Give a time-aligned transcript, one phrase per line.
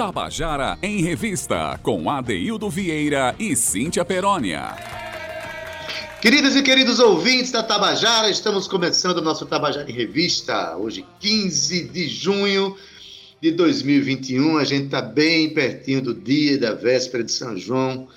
[0.00, 4.74] Tabajara em Revista, com Adeildo Vieira e Cíntia Perónia.
[6.22, 10.74] Queridas e queridos ouvintes da Tabajara, estamos começando o nosso Tabajara em Revista.
[10.78, 12.74] Hoje, 15 de junho
[13.42, 14.56] de 2021.
[14.56, 18.08] A gente está bem pertinho do dia da véspera de São João,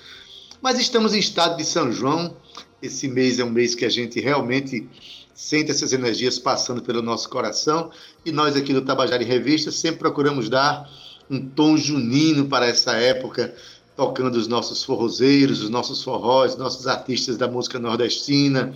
[0.62, 2.34] mas estamos em estado de São João.
[2.80, 4.88] Esse mês é um mês que a gente realmente
[5.34, 7.90] sente essas energias passando pelo nosso coração
[8.24, 10.88] e nós aqui do Tabajara em Revista sempre procuramos dar
[11.30, 13.54] um tom junino para essa época,
[13.96, 18.74] tocando os nossos forrozeiros, os nossos forrós, nossos artistas da música nordestina,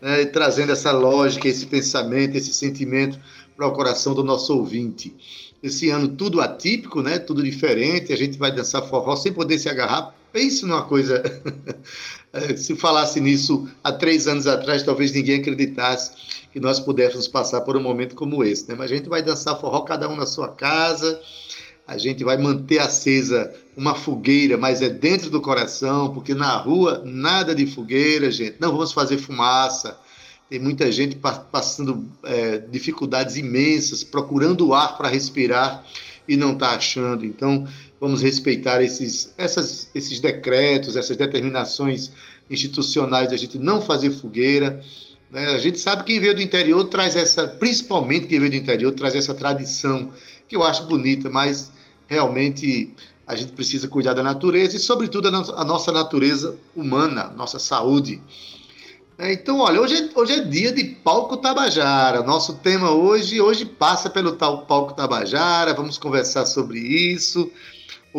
[0.00, 3.18] né, trazendo essa lógica, esse pensamento, esse sentimento
[3.56, 5.14] para o coração do nosso ouvinte.
[5.62, 7.18] Esse ano tudo atípico, né?
[7.18, 8.12] Tudo diferente.
[8.12, 10.14] A gente vai dançar forró sem poder se agarrar.
[10.32, 11.22] Pense numa coisa.
[12.56, 16.12] se falasse nisso há três anos atrás, talvez ninguém acreditasse
[16.52, 18.74] que nós pudéssemos passar por um momento como esse, né?
[18.76, 21.20] Mas a gente vai dançar forró cada um na sua casa.
[21.86, 27.02] A gente vai manter acesa uma fogueira, mas é dentro do coração, porque na rua
[27.04, 28.56] nada de fogueira, gente.
[28.58, 29.96] Não vamos fazer fumaça
[30.48, 35.84] tem muita gente passando é, dificuldades imensas, procurando ar para respirar
[36.28, 37.24] e não está achando.
[37.24, 37.66] Então,
[38.00, 42.12] vamos respeitar esses, essas, esses decretos, essas determinações
[42.48, 44.80] institucionais da gente não fazer fogueira.
[45.32, 45.46] Né?
[45.46, 48.92] A gente sabe que quem veio do interior traz essa, principalmente quem veio do interior,
[48.92, 50.12] traz essa tradição,
[50.48, 51.72] que eu acho bonita, mas
[52.06, 52.94] realmente
[53.26, 58.22] a gente precisa cuidar da natureza e, sobretudo, a nossa natureza humana, nossa saúde.
[59.18, 62.22] É, então, olha, hoje é, hoje é dia de Palco Tabajara.
[62.22, 65.72] Nosso tema hoje, hoje passa pelo tal Palco Tabajara.
[65.72, 67.50] Vamos conversar sobre isso.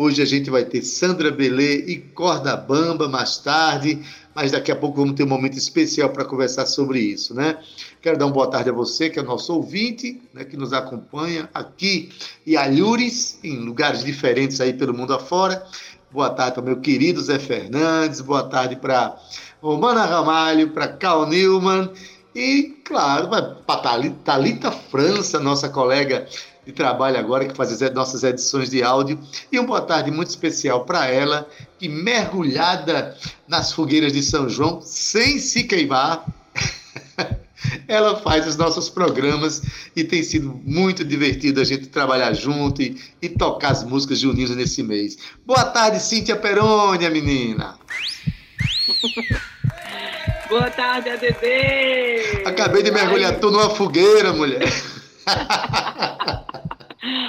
[0.00, 4.00] Hoje a gente vai ter Sandra Belê e Corda Bamba mais tarde,
[4.32, 7.58] mas daqui a pouco vamos ter um momento especial para conversar sobre isso, né?
[8.00, 11.50] Quero dar uma boa tarde a você, que é nosso ouvinte, né, que nos acompanha
[11.52, 12.10] aqui
[12.46, 15.66] e Alhures, em lugares diferentes aí pelo mundo afora.
[16.12, 19.20] Boa tarde para meu querido Zé Fernandes, boa tarde para
[19.60, 21.90] Romana Ramalho, para Cal Newman
[22.32, 23.26] e, claro,
[23.66, 26.24] para Thalita França, nossa colega
[26.68, 29.18] de trabalho agora, que faz as nossas edições de áudio.
[29.50, 31.48] E uma boa tarde muito especial para ela,
[31.78, 33.16] que mergulhada
[33.48, 36.26] nas fogueiras de São João, sem se queimar,
[37.88, 39.62] ela faz os nossos programas
[39.96, 44.54] e tem sido muito divertido a gente trabalhar junto e, e tocar as músicas juninas
[44.54, 45.16] nesse mês.
[45.46, 47.78] Boa tarde, Cíntia Perônia, menina!
[50.50, 52.44] Boa tarde, ADD!
[52.44, 54.70] Acabei de mergulhar tu numa fogueira, mulher.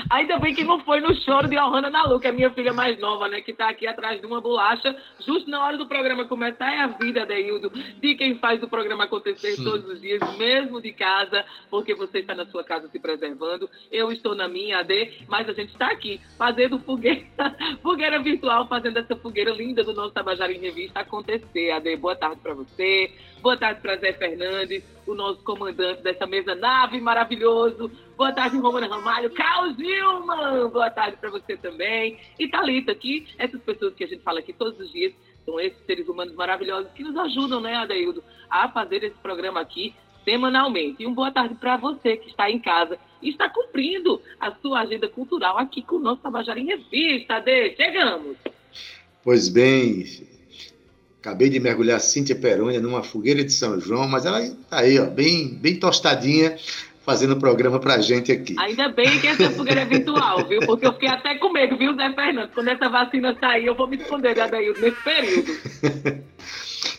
[0.09, 2.99] Ainda bem que não foi no choro de Ohana Nalu, que é minha filha mais
[2.99, 3.41] nova, né?
[3.41, 6.73] Que tá aqui atrás de uma bolacha, justo na hora do programa começar.
[6.73, 9.63] É a vida, Deildo, de quem faz o programa acontecer Sim.
[9.63, 13.69] todos os dias, mesmo de casa, porque você está na sua casa se preservando.
[13.91, 17.25] Eu estou na minha, AD, mas a gente está aqui fazendo fogueira,
[17.83, 21.71] fogueira virtual, fazendo essa fogueira linda do nosso Tabajara em Revista acontecer.
[21.71, 23.11] AD, boa tarde para você.
[23.41, 27.89] Boa tarde para Zé Fernandes, o nosso comandante dessa mesa nave maravilhoso.
[28.17, 29.29] Boa tarde, Romana Ramalho.
[29.31, 32.19] Carlos Nilman, boa tarde para você também.
[32.38, 35.13] E Thalita aqui, essas pessoas que a gente fala aqui todos os dias,
[35.45, 39.95] são esses seres humanos maravilhosos que nos ajudam, né, Adeildo, a fazer esse programa aqui
[40.25, 41.01] semanalmente.
[41.01, 44.81] E uma boa tarde para você que está em casa e está cumprindo a sua
[44.81, 47.75] agenda cultural aqui com o nosso Tabajara em Revista, Ade.
[47.78, 48.38] Chegamos!
[49.23, 50.05] Pois bem,
[51.22, 55.06] Acabei de mergulhar Cíntia Perônia numa fogueira de São João, mas ela está aí, ó,
[55.06, 56.56] bem, bem tostadinha,
[57.06, 58.56] fazendo o programa pra gente aqui.
[58.57, 60.62] Ainda bem que essa fogueira é virtual, viu?
[60.62, 62.52] Porque eu fiquei até com medo, viu, Zé Fernando?
[62.53, 65.52] Quando essa vacina sair, eu vou me esconder, Adaildo, nesse período.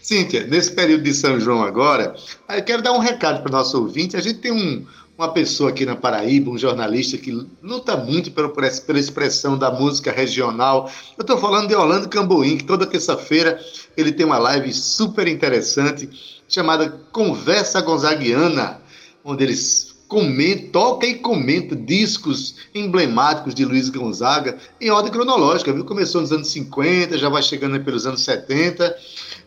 [0.02, 2.14] Cíntia, nesse período de São João agora,
[2.48, 4.16] eu quero dar um recado para o nosso ouvinte.
[4.16, 4.84] A gente tem um,
[5.20, 7.30] uma pessoa aqui na Paraíba, um jornalista que
[7.62, 10.90] luta muito pela, pela expressão da música regional.
[11.18, 13.60] Eu estou falando de Orlando Camboim, que toda terça-feira
[13.98, 16.08] ele tem uma live super interessante
[16.48, 18.80] chamada Conversa Gonzaguiana,
[19.22, 25.84] onde eles comenta, toca e comenta discos emblemáticos de Luiz Gonzaga em ordem cronológica, viu?
[25.84, 28.96] Começou nos anos 50, já vai chegando pelos anos 70,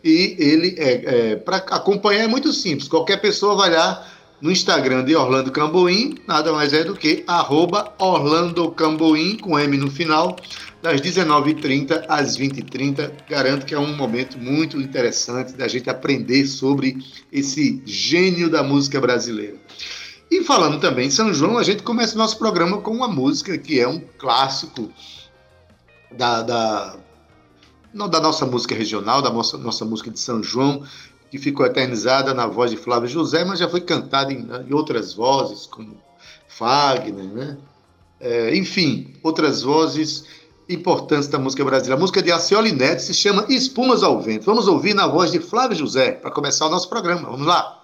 [0.04, 5.04] e ele, é, é para acompanhar é muito simples, qualquer pessoa vai lá no Instagram
[5.04, 10.36] de Orlando Camboim, nada mais é do que arroba Orlando Camboim, com M no final,
[10.82, 13.10] das 19h30 às 20h30.
[13.28, 16.98] Garanto que é um momento muito interessante da gente aprender sobre
[17.32, 19.56] esse gênio da música brasileira.
[20.30, 23.56] E falando também em São João, a gente começa o nosso programa com uma música
[23.56, 24.90] que é um clássico
[26.10, 26.96] da, da,
[27.92, 30.82] não da nossa música regional, da nossa, nossa música de São João,
[31.34, 35.14] que ficou eternizada na voz de Flávio José, mas já foi cantada em, em outras
[35.14, 35.96] vozes, como
[36.46, 37.58] Fagner, né?
[38.20, 40.26] É, enfim, outras vozes
[40.68, 41.96] importantes da música brasileira.
[41.96, 44.46] A música de Acioli Neto se chama Espumas ao Vento.
[44.46, 47.28] Vamos ouvir na voz de Flávio José para começar o nosso programa.
[47.28, 47.83] Vamos lá.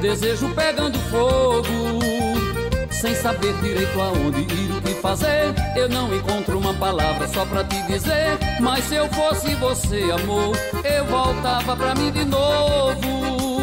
[0.00, 2.00] desejo pegando fogo.
[2.90, 7.64] Sem saber direito aonde ir, o que fazer, eu não encontro uma palavra só pra
[7.64, 8.38] te dizer.
[8.60, 13.60] Mas se eu fosse você, amor, eu voltava pra mim de novo.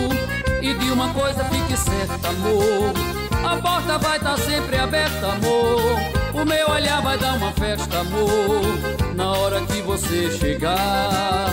[0.62, 2.94] E de uma coisa fique certa, amor.
[3.45, 6.00] A porta vai estar tá sempre aberta, amor.
[6.34, 9.16] O meu olhar vai dar uma festa, amor.
[9.16, 11.50] Na hora que você chegar.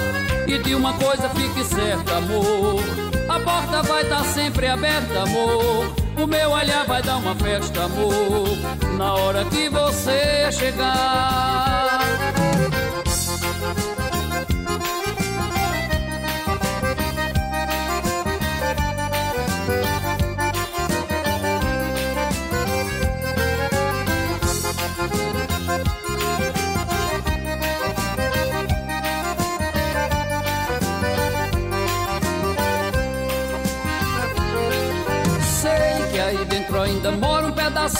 [0.46, 3.13] E de uma coisa fique certa, amor.
[3.44, 5.94] Porta vai estar tá sempre aberta, amor.
[6.16, 8.48] O meu olhar vai dar uma festa, amor.
[8.96, 11.83] Na hora que você chegar.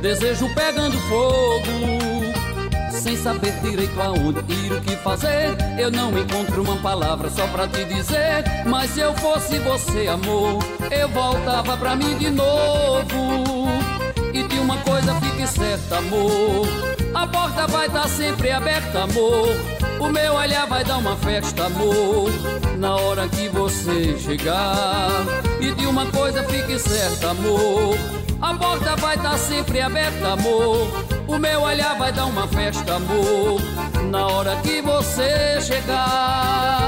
[0.00, 2.08] desejo pegando fogo.
[2.90, 7.68] Sem saber direito aonde ir, o que fazer, eu não encontro uma palavra só pra
[7.68, 8.44] te dizer.
[8.66, 10.58] Mas se eu fosse você, amor,
[10.90, 13.68] eu voltava pra mim de novo.
[14.32, 16.66] E de uma coisa fique certa, amor.
[17.14, 19.48] A porta vai estar tá sempre aberta, amor.
[20.00, 22.30] O meu olhar vai dar uma festa, amor.
[22.78, 25.10] Na hora que você chegar.
[25.60, 28.17] E de uma coisa fique certa, amor.
[28.48, 30.88] A porta vai estar tá sempre aberta, amor.
[31.26, 33.60] O meu olhar vai dar uma festa, amor.
[34.10, 36.87] Na hora que você chegar.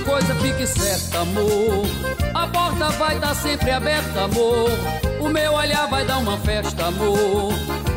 [0.00, 1.86] Coisa fique certa, amor.
[2.34, 4.70] A porta vai estar tá sempre aberta, amor.
[5.20, 7.52] O meu olhar vai dar uma festa, amor.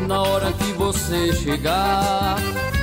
[0.06, 2.36] Na hora que você chegar.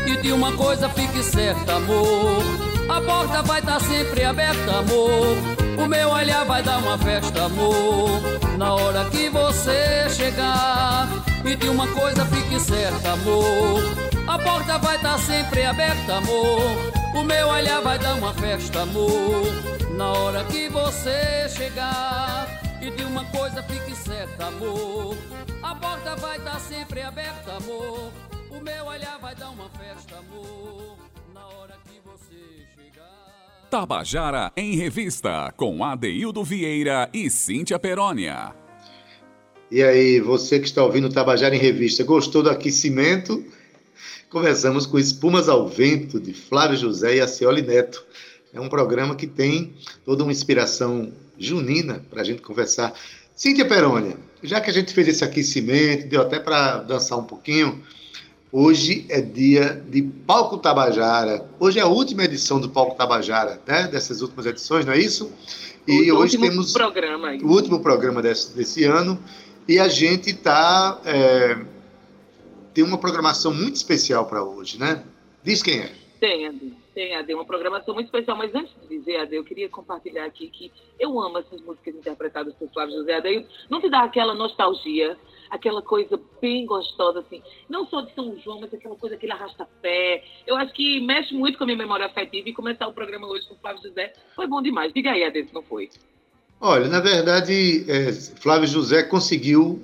[0.06, 2.44] E de uma coisa fique certa, amor.
[2.90, 5.38] A porta vai estar tá sempre aberta, amor.
[5.78, 8.22] O meu olhar vai dar uma festa, amor.
[8.58, 11.08] Na hora que você chegar.
[11.44, 13.82] E de uma coisa fique certa, amor.
[14.28, 16.95] A porta vai estar tá sempre aberta, amor.
[17.18, 19.46] O meu olhar vai dar uma festa, amor.
[19.96, 22.46] Na hora que você chegar.
[22.82, 25.16] E de uma coisa fique certa, amor.
[25.64, 28.12] A porta vai estar sempre aberta, amor.
[28.52, 30.98] O meu olhar vai dar uma festa, amor.
[31.34, 32.36] Na hora que você
[32.76, 33.68] chegar.
[33.72, 38.54] Tabajara em Revista, com Adeildo Vieira e Cíntia Perónia.
[39.72, 43.42] E aí, você que está ouvindo Tabajara em Revista, gostou do aquecimento?
[44.36, 48.04] Começamos com Espumas ao Vento, de Flávio José e Acioli Neto.
[48.54, 49.74] É um programa que tem
[50.04, 52.94] toda uma inspiração junina para a gente conversar.
[53.34, 57.82] Cíntia Perônia, já que a gente fez esse aquecimento, deu até para dançar um pouquinho,
[58.52, 61.50] hoje é dia de Palco Tabajara.
[61.58, 63.88] Hoje é a última edição do Palco Tabajara, né?
[63.88, 65.32] Dessas últimas edições, não é isso?
[65.88, 69.18] E o hoje temos programa o último programa desse, desse ano.
[69.66, 71.00] E a gente está...
[71.06, 71.75] É
[72.76, 75.02] tem uma programação muito especial para hoje, né?
[75.42, 75.92] Diz quem é.
[76.20, 76.74] Tem, Ade.
[76.94, 77.34] Tem, Ade.
[77.34, 78.38] Uma programação muito especial.
[78.38, 82.54] Mas antes de dizer, Ade, eu queria compartilhar aqui que eu amo essas músicas interpretadas
[82.56, 83.46] por Flávio José Ade.
[83.70, 85.18] Não te dá aquela nostalgia,
[85.50, 87.42] aquela coisa bem gostosa, assim.
[87.70, 90.26] Não só de São João, mas aquela coisa, aquele arrasta-pé.
[90.46, 93.48] Eu acho que mexe muito com a minha memória afetiva e começar o programa hoje
[93.48, 94.92] com Flávio José foi bom demais.
[94.92, 95.90] Diga aí, Ade, se não foi.
[96.60, 99.82] Olha, na verdade, é, Flávio José conseguiu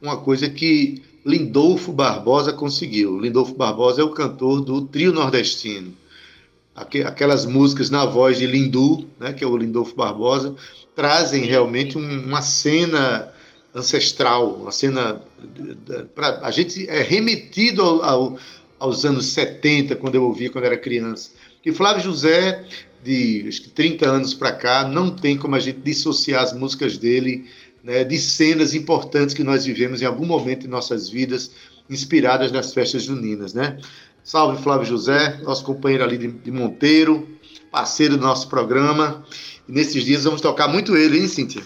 [0.00, 3.18] uma coisa que Lindolfo Barbosa conseguiu.
[3.18, 5.94] Lindolfo Barbosa é o cantor do trio nordestino.
[6.74, 10.54] Aquelas músicas na voz de Lindu, né, que é o Lindolfo Barbosa,
[10.96, 13.32] trazem realmente uma cena
[13.74, 15.20] ancestral, uma cena.
[16.14, 18.38] Pra, a gente é remetido ao, ao,
[18.78, 21.30] aos anos 70, quando eu ouvi quando era criança.
[21.62, 22.64] Que Flávio José,
[23.04, 26.98] de acho que 30 anos para cá, não tem como a gente dissociar as músicas
[26.98, 27.48] dele
[27.82, 31.54] né, de cenas importantes que nós vivemos em algum momento em nossas vidas,
[31.90, 33.78] inspiradas nas festas juninas, né?
[34.22, 37.28] Salve Flávio José, nosso companheiro ali de, de Monteiro,
[37.70, 39.24] parceiro do nosso programa.
[39.68, 41.62] E nesses dias vamos tocar muito ele, hein, Cíntia?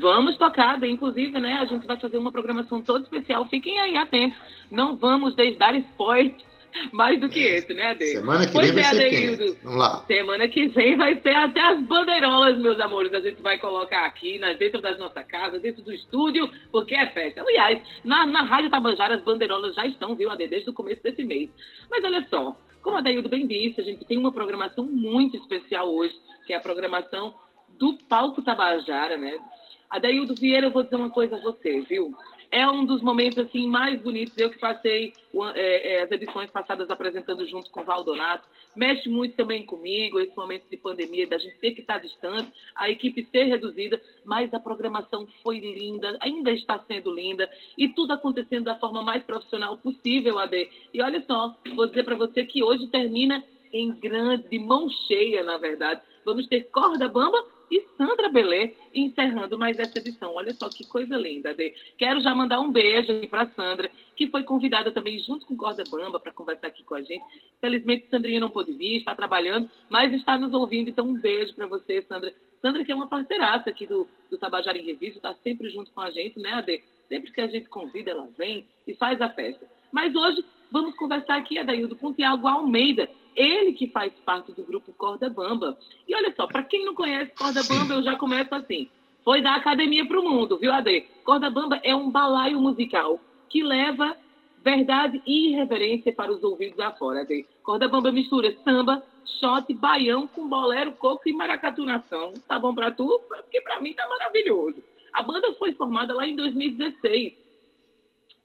[0.00, 1.54] Vamos tocar, inclusive, né?
[1.54, 3.46] A gente vai fazer uma programação toda especial.
[3.48, 4.38] Fiquem aí atentos.
[4.70, 6.34] Não vamos dar spoiler
[6.92, 8.06] mais do que esse, né, Ade?
[8.06, 9.54] Semana que pois vem vai é, ser quem?
[9.62, 10.04] Vamos lá.
[10.06, 13.12] Semana que vem vai ser até as bandeirolas, meus amores.
[13.12, 17.06] A gente vai colocar aqui, né, dentro das nossas casas, dentro do estúdio, porque é
[17.06, 17.40] festa.
[17.40, 21.24] Aliás, na, na Rádio Tabajara as bandeirolas já estão, viu, Ade, desde o começo desse
[21.24, 21.50] mês.
[21.90, 25.92] Mas olha só, como a Daildo bem disse, a gente tem uma programação muito especial
[25.92, 26.14] hoje,
[26.46, 27.34] que é a programação
[27.78, 29.38] do Palco Tabajara, né?
[29.88, 32.14] Adaildo Vieira, eu vou dizer uma coisa a você, viu?
[32.54, 34.38] É um dos momentos assim mais bonitos.
[34.38, 35.12] Eu que passei
[35.56, 40.36] é, é, as edições passadas apresentando junto com o Valdonato, mexe muito também comigo esse
[40.36, 44.60] momento de pandemia, da gente ter que estar distante, a equipe ser reduzida, mas a
[44.60, 50.38] programação foi linda, ainda está sendo linda e tudo acontecendo da forma mais profissional possível,
[50.38, 50.70] Ade.
[50.92, 53.42] E olha só, vou dizer para você que hoje termina
[53.72, 56.00] em grande, de mão cheia, na verdade.
[56.24, 60.34] Vamos ter corda bamba e Sandra Belê encerrando mais essa edição.
[60.34, 61.54] Olha só que coisa linda.
[61.54, 61.74] De...
[61.96, 66.20] Quero já mandar um beijo para Sandra, que foi convidada também junto com Corda Bamba
[66.20, 67.24] para conversar aqui com a gente.
[67.60, 70.90] Felizmente, Sandrinha não pôde vir, está trabalhando, mas está nos ouvindo.
[70.90, 72.32] Então, um beijo para você, Sandra.
[72.60, 76.00] Sandra, que é uma parceiraça aqui do, do Tabajara em Revista, está sempre junto com
[76.00, 76.82] a gente, né, Ade?
[77.08, 79.66] Sempre que a gente convida, ela vem e faz a festa.
[79.92, 84.64] Mas hoje vamos conversar aqui, Adaildo, com o Tiago Almeida, ele que faz parte do
[84.64, 85.76] grupo Corda Bamba.
[86.06, 88.88] E olha só, para quem não conhece Corda Bamba, eu já começo assim.
[89.24, 91.02] Foi da academia para o mundo, viu, Ade?
[91.24, 94.16] Corda Bamba é um balaio musical que leva
[94.62, 97.46] verdade e irreverência para os ouvidos afora, Ade.
[97.62, 99.02] Corda Bamba mistura samba,
[99.40, 102.34] shot, baião com bolero, coco e maracatunação.
[102.46, 103.20] Tá bom para tu?
[103.28, 104.82] Porque para mim tá maravilhoso.
[105.12, 107.34] A banda foi formada lá em 2016.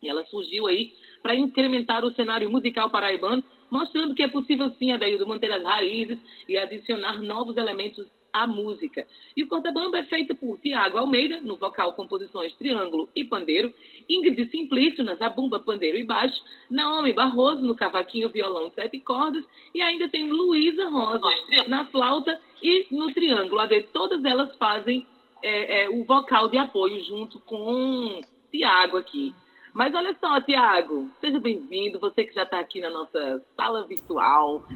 [0.02, 4.92] E ela surgiu aí para incrementar o cenário musical paraibano mostrando que é possível sim,
[4.92, 9.06] Adaildo, manter as raízes e adicionar novos elementos à música.
[9.36, 13.74] E o Corta-Bamba é feito por Tiago Almeida, no vocal, composições, triângulo e pandeiro,
[14.08, 19.82] Ingrid Simplício na zabumba, pandeiro e baixo, Naomi Barroso no cavaquinho, violão, sete cordas, e
[19.82, 21.28] ainda tem Luísa Rosa
[21.68, 23.62] na flauta e no triângulo.
[23.92, 25.06] Todas elas fazem
[25.42, 28.22] é, é, o vocal de apoio junto com
[28.52, 29.34] Tiago aqui.
[29.80, 34.68] Mas olha só, Tiago, seja bem-vindo, você que já está aqui na nossa sala virtual.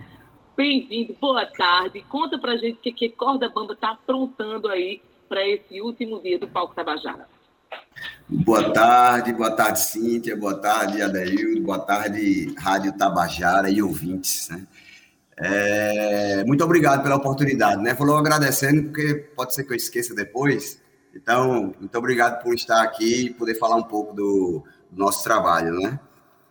[0.55, 2.05] Bem-vindo, boa tarde.
[2.07, 6.39] Conta pra gente o que, que Corda Bamba está aprontando aí para esse último dia
[6.39, 7.27] do Palco Tabajara.
[8.29, 14.47] Boa tarde, boa tarde, Cíntia, boa tarde, Adeildo, boa tarde, Rádio Tabajara e ouvintes.
[14.47, 14.65] Né?
[15.37, 17.93] É, muito obrigado pela oportunidade, né?
[17.93, 20.81] Falou agradecendo, porque pode ser que eu esqueça depois.
[21.13, 24.63] Então, muito obrigado por estar aqui e poder falar um pouco do,
[24.95, 25.99] nosso trabalho, né?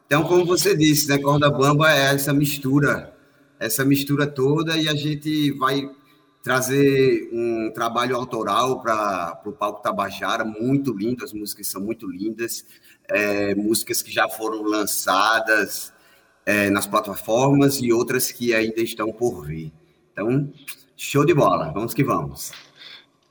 [0.06, 3.14] Então, como você disse, né, corda bamba é essa mistura,
[3.58, 5.88] essa mistura toda e a gente vai
[6.42, 12.66] trazer um trabalho autoral para o palco Tabajara, muito lindo, as músicas são muito lindas,
[13.08, 15.92] é, músicas que já foram lançadas
[16.44, 19.72] é, nas plataformas e outras que ainda estão por vir.
[20.12, 20.52] Então,
[20.96, 22.52] show de bola, vamos que vamos.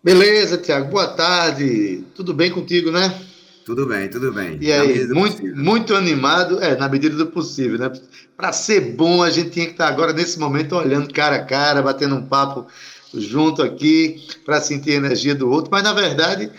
[0.03, 3.30] Beleza, Tiago, boa tarde, tudo bem contigo, né?
[3.71, 4.57] Tudo bem, tudo bem.
[4.59, 7.89] E aí, muito, muito animado, é, na medida do possível, né?
[8.35, 11.81] Para ser bom, a gente tinha que estar agora, nesse momento, olhando cara a cara,
[11.81, 12.67] batendo um papo
[13.13, 16.51] junto aqui, para sentir a energia do outro, mas, na verdade,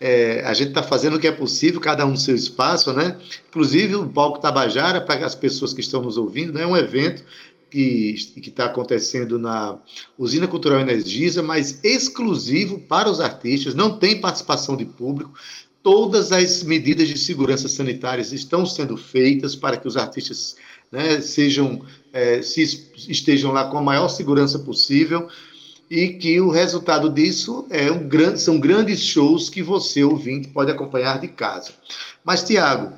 [0.00, 3.18] é, a gente está fazendo o que é possível, cada um no seu espaço, né?
[3.50, 6.62] Inclusive, o Palco Tabajara, para as pessoas que estão nos ouvindo, né?
[6.62, 7.22] é um evento
[7.74, 9.76] que está acontecendo na
[10.16, 15.32] Usina Cultural Energisa, mas exclusivo para os artistas, não tem participação de público,
[15.84, 20.56] todas as medidas de segurança sanitárias estão sendo feitas para que os artistas
[20.90, 22.62] né, sejam, é, se
[23.06, 25.28] estejam lá com a maior segurança possível
[25.90, 30.70] e que o resultado disso é um grande, são grandes shows que você, ouvinte, pode
[30.70, 31.72] acompanhar de casa.
[32.24, 32.94] Mas, Tiago,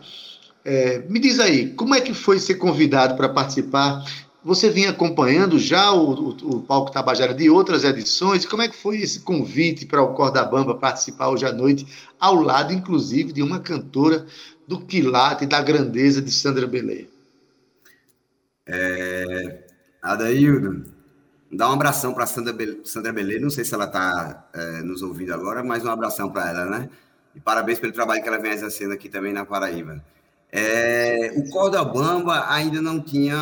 [0.64, 4.04] é, me diz aí, como é que foi ser convidado para participar?
[4.46, 8.46] Você vinha acompanhando já o, o, o, Palco Tabajara de outras edições?
[8.46, 11.84] Como é que foi esse convite para o Corda Bamba participar hoje à noite,
[12.16, 14.24] ao lado, inclusive, de uma cantora
[14.68, 17.08] do quilate, da grandeza de Sandra Belê?
[18.64, 19.64] É,
[20.00, 20.84] Adaildo,
[21.50, 23.40] dá um abração para Sandra, Sandra Belê.
[23.40, 26.88] Não sei se ela está é, nos ouvindo agora, mas um abração para ela, né?
[27.34, 30.00] E parabéns pelo trabalho que ela vem exercendo aqui também na Paraíba.
[30.58, 33.36] É, o Corda Bamba ainda não tinha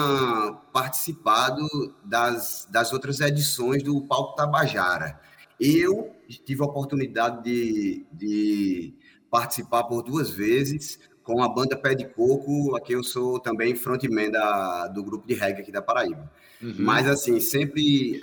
[0.72, 1.62] participado
[2.04, 5.20] das, das outras edições do Palco Tabajara.
[5.60, 6.12] Eu
[6.44, 8.94] tive a oportunidade de, de
[9.30, 14.30] participar por duas vezes com a banda Pé de Coco, aqui eu sou também frontman
[14.30, 16.30] da, do grupo de reggae aqui da Paraíba.
[16.60, 16.74] Uhum.
[16.80, 18.20] Mas, assim, sempre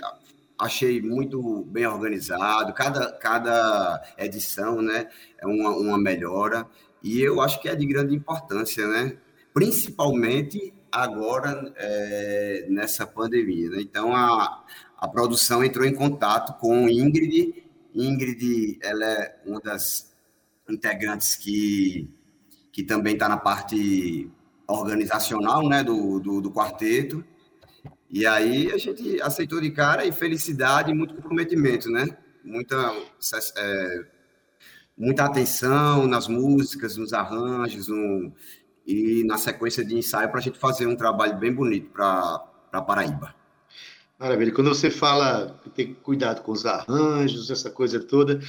[0.58, 5.08] achei muito bem organizado, cada, cada edição né,
[5.38, 6.64] é uma, uma melhora,
[7.02, 9.16] e eu acho que é de grande importância, né?
[9.52, 13.70] principalmente agora é, nessa pandemia.
[13.70, 13.78] Né?
[13.80, 14.64] Então, a,
[14.96, 17.64] a produção entrou em contato com Ingrid.
[17.94, 20.12] Ingrid, ela é uma das
[20.68, 22.08] integrantes que
[22.72, 24.30] que também está na parte
[24.66, 27.22] organizacional né, do, do, do, quarteto.
[28.08, 32.06] E aí a gente aceitou de cara e felicidade e muito comprometimento, né?
[32.42, 32.76] Muita,
[33.56, 34.04] é,
[34.96, 38.32] muita atenção nas músicas, nos arranjos no,
[38.86, 43.34] e na sequência de ensaio para a gente fazer um trabalho bem bonito para Paraíba.
[44.18, 44.52] Maravilha.
[44.52, 48.40] Quando você fala que tem cuidado com os arranjos, essa coisa toda,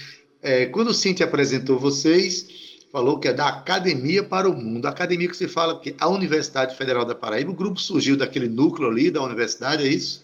[0.41, 2.45] é, quando o Cintia apresentou vocês,
[2.91, 4.85] falou que é da academia para o mundo.
[4.85, 8.47] A academia que se fala que a Universidade Federal da Paraíba, o grupo surgiu daquele
[8.47, 10.23] núcleo ali da universidade, é isso?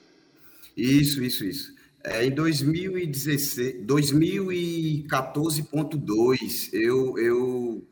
[0.77, 1.78] Isso, isso, isso.
[2.03, 7.85] É, em 2016, 2014.2, eu, eu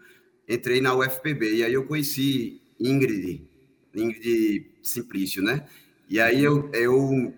[0.47, 3.45] entrei na UFPB e aí eu conheci Ingrid,
[3.93, 5.67] Ingrid Simplício, né?
[6.09, 7.33] E aí eu, eu,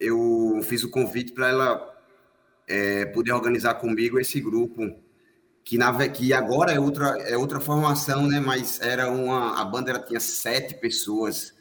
[0.00, 1.88] eu fiz o convite para ela
[2.66, 4.92] é, poder organizar comigo esse grupo
[5.64, 8.40] que, na, que agora é outra, é outra formação, né?
[8.40, 9.60] Mas era uma.
[9.60, 11.54] A banda tinha sete pessoas.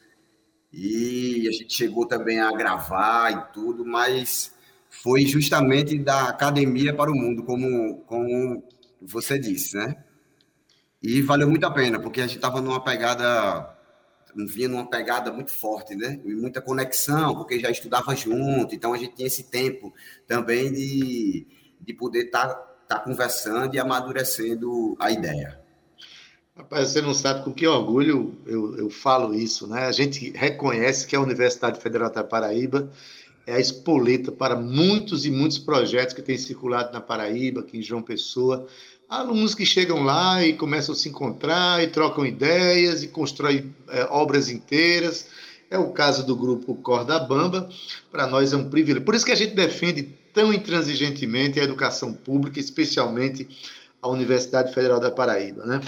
[0.71, 4.53] E a gente chegou também a gravar e tudo, mas
[4.89, 8.63] foi justamente da academia para o mundo, como, como
[9.01, 10.03] você disse, né?
[11.01, 13.75] E valeu muito a pena, porque a gente estava numa pegada,
[14.35, 16.19] vinha numa pegada muito forte, né?
[16.23, 19.93] E muita conexão, porque já estudava junto, então a gente tinha esse tempo
[20.27, 21.47] também de,
[21.79, 25.60] de poder estar tá está conversando e amadurecendo a ideia.
[26.61, 29.87] Rapaz, você não sabe com que orgulho eu, eu falo isso, né?
[29.87, 32.87] A gente reconhece que a Universidade Federal da Paraíba
[33.47, 37.81] é a espoleta para muitos e muitos projetos que têm circulado na Paraíba, aqui em
[37.81, 38.67] João Pessoa.
[39.09, 44.03] Alunos que chegam lá e começam a se encontrar e trocam ideias e constroem é,
[44.11, 45.29] obras inteiras.
[45.67, 47.67] É o caso do grupo Corda Bamba.
[48.11, 49.03] Para nós é um privilégio.
[49.03, 53.47] Por isso que a gente defende tão intransigentemente a educação pública, especialmente
[53.99, 55.65] a Universidade Federal da Paraíba.
[55.65, 55.81] Né?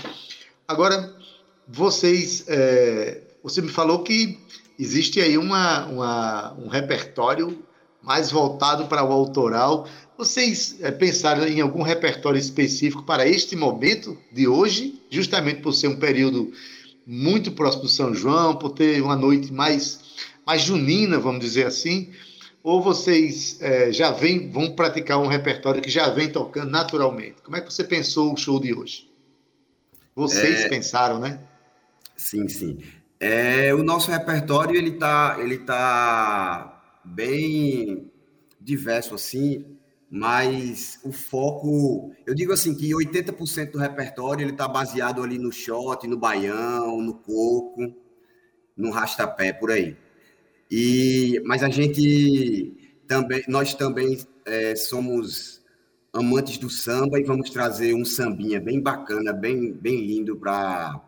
[0.67, 1.13] Agora,
[1.67, 4.39] vocês, é, você me falou que
[4.79, 7.63] existe aí uma, uma, um repertório
[8.01, 9.87] mais voltado para o autoral.
[10.17, 15.87] Vocês é, pensaram em algum repertório específico para este momento de hoje, justamente por ser
[15.87, 16.51] um período
[17.05, 19.99] muito próximo do São João, por ter uma noite mais,
[20.45, 22.11] mais junina, vamos dizer assim?
[22.63, 27.41] ou vocês é, já vem, vão praticar um repertório que já vem tocando naturalmente?
[27.43, 29.12] Como é que você pensou o show de hoje?
[30.15, 30.69] Vocês é...
[30.69, 31.39] pensaram, né?
[32.15, 32.79] Sim, sim.
[33.19, 38.11] É, o nosso repertório ele tá, ele tá bem
[38.59, 39.77] diverso assim,
[40.09, 45.51] mas o foco, eu digo assim que 80% do repertório ele tá baseado ali no
[45.51, 47.95] shot, no baião, no coco,
[48.75, 49.97] no rastapé por aí.
[50.69, 52.73] E, mas a gente
[53.07, 55.62] também, nós também é, somos
[56.13, 61.01] amantes do samba e vamos trazer um sambinha bem bacana, bem, bem lindo para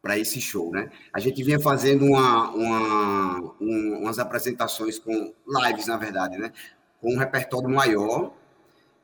[0.00, 0.90] para esse show, né?
[1.12, 6.52] A gente vinha fazendo uma, uma, um, umas apresentações com lives, na verdade, né?
[7.00, 8.32] Com um repertório maior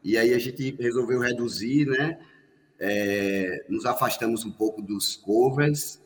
[0.03, 2.19] e aí a gente resolveu reduzir, né?
[2.79, 6.01] É, nos afastamos um pouco dos covers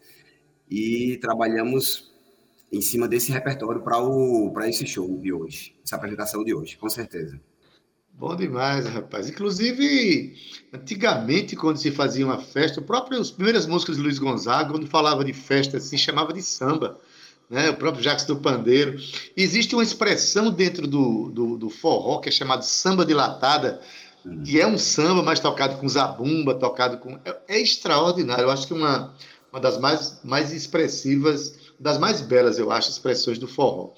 [0.70, 2.12] e trabalhamos
[2.72, 7.40] em cima desse repertório para esse show de hoje, essa apresentação de hoje, com certeza.
[8.18, 9.28] Bom demais, rapaz.
[9.28, 10.34] Inclusive,
[10.72, 15.24] antigamente, quando se fazia uma festa, próprio, as primeiras músicas de Luiz Gonzaga, quando falava
[15.24, 16.98] de festa, se chamava de samba.
[17.48, 17.70] Né?
[17.70, 18.98] O próprio Jacques do Pandeiro.
[19.36, 23.80] Existe uma expressão dentro do, do, do forró que é chamado samba dilatada,
[24.24, 24.42] uhum.
[24.42, 27.20] que é um samba, mas tocado com zabumba, tocado com.
[27.24, 28.42] É, é extraordinário.
[28.42, 29.14] Eu acho que uma,
[29.52, 33.92] uma das mais, mais expressivas, das mais belas, eu acho, expressões do forró.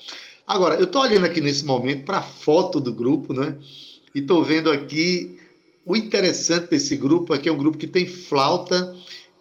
[0.46, 3.56] Agora, eu estou olhando aqui nesse momento para a foto do grupo, né?
[4.14, 5.38] E estou vendo aqui
[5.85, 8.94] o interessante desse grupo que é um grupo que tem flauta,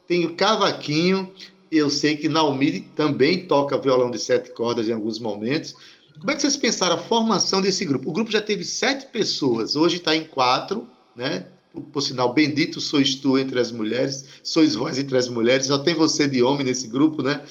[0.08, 1.32] tem o cavaquinho.
[1.72, 5.76] Eu sei que Naomi também toca violão de sete cordas em alguns momentos.
[6.20, 8.10] Como é que vocês pensaram a formação desse grupo?
[8.10, 11.48] O grupo já teve sete pessoas, hoje está em quatro, né?
[11.72, 15.78] Por, por, sinal, bendito sois tu entre as mulheres, sois vós entre as mulheres, só
[15.78, 17.42] tem você de homem nesse grupo, né?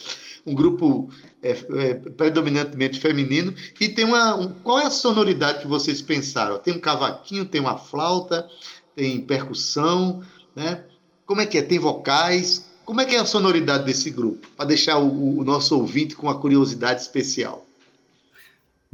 [0.47, 1.11] Um grupo
[1.43, 4.37] é, é, predominantemente feminino, e tem uma.
[4.37, 6.59] Um, qual é a sonoridade que vocês pensaram?
[6.59, 8.49] Tem um cavaquinho, tem uma flauta,
[8.95, 10.23] tem percussão,
[10.55, 10.85] né?
[11.27, 11.63] Como é que é?
[11.63, 12.69] Tem vocais?
[12.85, 14.49] Como é que é a sonoridade desse grupo?
[14.57, 17.67] Para deixar o, o, nosso ouvinte com uma curiosidade especial.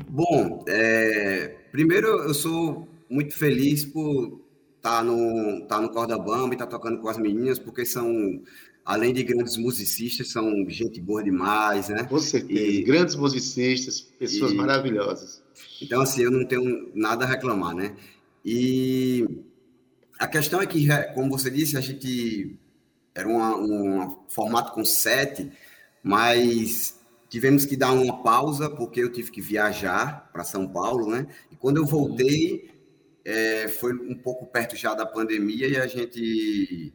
[0.09, 4.41] Bom, é, primeiro eu sou muito feliz por
[4.77, 7.87] estar tá no, tá no Corda Bamba e estar tá tocando com as meninas, porque
[7.87, 8.43] são
[8.85, 12.05] além de grandes musicistas, são gente boa demais, né?
[12.05, 15.43] Com certeza, e, grandes musicistas, pessoas e, maravilhosas.
[15.81, 17.97] Então, assim, eu não tenho nada a reclamar, né?
[18.45, 19.27] E
[20.19, 22.59] a questão é que, como você disse, a gente
[23.15, 25.51] era uma, um formato com sete,
[26.03, 31.27] mas tivemos que dar uma pausa porque eu tive que viajar para São Paulo, né?
[31.51, 32.71] E quando eu voltei,
[33.25, 36.93] é, foi um pouco perto já da pandemia e a gente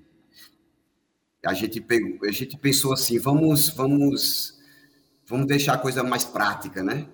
[1.45, 4.59] a gente pegou, a gente pensou assim, vamos, vamos,
[5.25, 7.07] vamos deixar a coisa mais prática, né?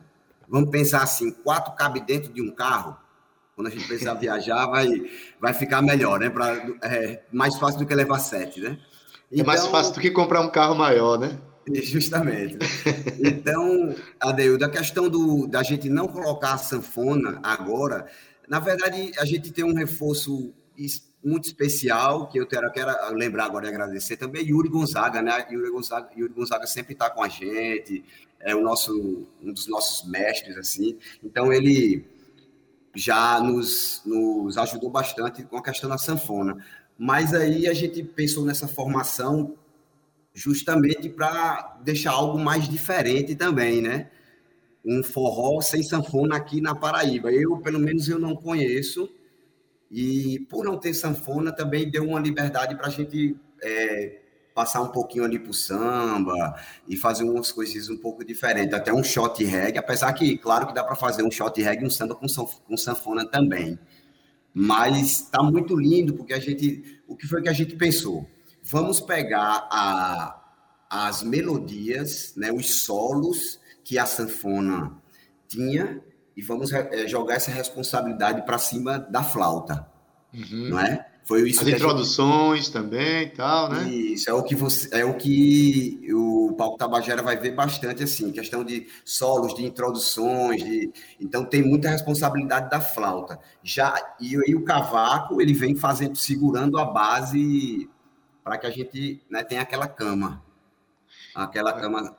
[0.47, 2.97] Vamos pensar assim, quatro cabe dentro de um carro.
[3.55, 4.88] Quando a gente precisar viajar, vai,
[5.39, 6.29] vai ficar melhor, né?
[6.29, 8.79] Pra, é, mais fácil do que levar sete, né?
[9.31, 11.39] Então, é mais então fácil do que comprar um carro maior, né?
[11.83, 12.57] Justamente.
[13.19, 18.07] Então, Adeildo, a questão do, da gente não colocar a sanfona agora,
[18.47, 20.53] na verdade, a gente tem um reforço
[21.25, 25.47] muito especial, que eu quero, quero lembrar agora e agradecer também, Yuri Gonzaga, né?
[25.51, 28.05] Yuri Gonzaga, Yuri Gonzaga sempre está com a gente,
[28.39, 30.97] é o nosso, um dos nossos mestres, assim.
[31.23, 32.05] Então, ele
[32.95, 36.63] já nos, nos ajudou bastante com a questão da sanfona.
[36.97, 39.55] Mas aí a gente pensou nessa formação
[40.33, 44.11] justamente para deixar algo mais diferente também, né?
[44.85, 47.31] Um forró sem sanfona aqui na Paraíba.
[47.31, 49.09] Eu, pelo menos, eu não conheço.
[49.97, 54.19] E por não ter sanfona, também deu uma liberdade para a gente é,
[54.53, 58.73] passar um pouquinho ali para o samba e fazer umas coisas um pouco diferentes.
[58.73, 61.88] Até um shot reggae, apesar que, claro que dá para fazer um shot reggae e
[61.88, 63.79] um samba com, com sanfona também.
[64.53, 67.01] Mas está muito lindo, porque a gente.
[67.08, 68.29] O que foi que a gente pensou?
[68.62, 70.43] Vamos pegar a,
[70.89, 74.91] as melodias, né, os solos que a sanfona
[75.47, 76.03] tinha
[76.35, 79.87] e vamos é, jogar essa responsabilidade para cima da flauta,
[80.33, 80.69] uhum.
[80.69, 81.05] não é?
[81.25, 82.73] Foi isso As introduções gente...
[82.73, 83.89] também e tal, né?
[83.89, 88.31] Isso, é o que você é o que o Paulo Tabajara vai ver bastante assim,
[88.31, 90.91] questão de solos, de introduções, de...
[91.19, 93.39] então tem muita responsabilidade da flauta.
[93.63, 97.89] Já e, e o cavaco, ele vem fazendo segurando a base
[98.43, 100.43] para que a gente, né, tenha aquela cama.
[101.33, 102.15] Aquela cama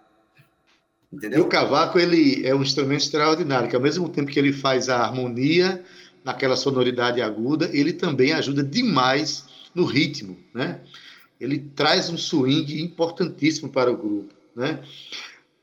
[1.17, 1.39] Entendeu?
[1.39, 4.91] E o cavaco ele é um instrumento extraordinário, que ao mesmo tempo que ele faz
[4.91, 5.83] a harmonia
[6.23, 10.81] naquela sonoridade aguda, ele também ajuda demais no ritmo, né?
[11.41, 14.81] Ele traz um swing importantíssimo para o grupo, né?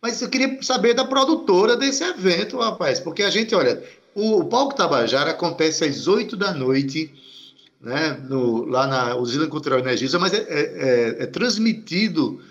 [0.01, 3.83] Mas eu queria saber da produtora desse evento, rapaz, porque a gente, olha,
[4.15, 7.13] o, o Palco Tabajara acontece às 8 da noite,
[7.79, 12.41] né, no, lá na Usina Cultural Energisa, mas é, é, é, é transmitido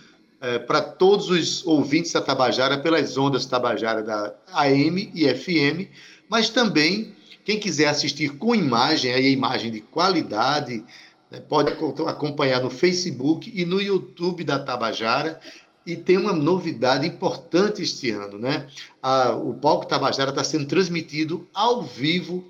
[0.42, 5.88] é, para todos os ouvintes da Tabajara pelas ondas Tabajara da AM e FM,
[6.28, 10.84] mas também quem quiser assistir com imagem, aí imagem de qualidade,
[11.30, 11.72] né, pode
[12.06, 15.40] acompanhar no Facebook e no YouTube da Tabajara.
[15.84, 18.68] E tem uma novidade importante este ano, né?
[19.02, 22.46] A, o Palco Tabajara está sendo transmitido ao vivo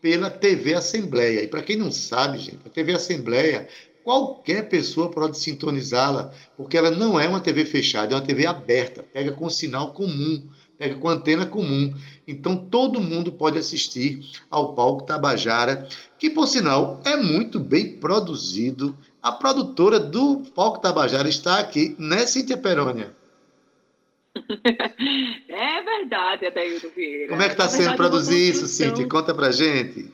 [0.00, 1.42] pela TV Assembleia.
[1.42, 3.68] E para quem não sabe, gente, a TV Assembleia
[4.04, 9.02] qualquer pessoa pode sintonizá-la, porque ela não é uma TV fechada, é uma TV aberta,
[9.02, 10.42] pega com sinal comum,
[10.78, 11.94] pega com antena comum.
[12.26, 15.86] Então todo mundo pode assistir ao palco Tabajara,
[16.18, 18.96] que por sinal é muito bem produzido.
[19.22, 23.14] A produtora do palco Tabajara está aqui, né, Cíntia Perônia?
[25.48, 27.28] É verdade, Adaildo Vieira.
[27.28, 29.06] Como é que está sendo produzir isso, Cíntia?
[29.08, 30.10] Conta pra gente.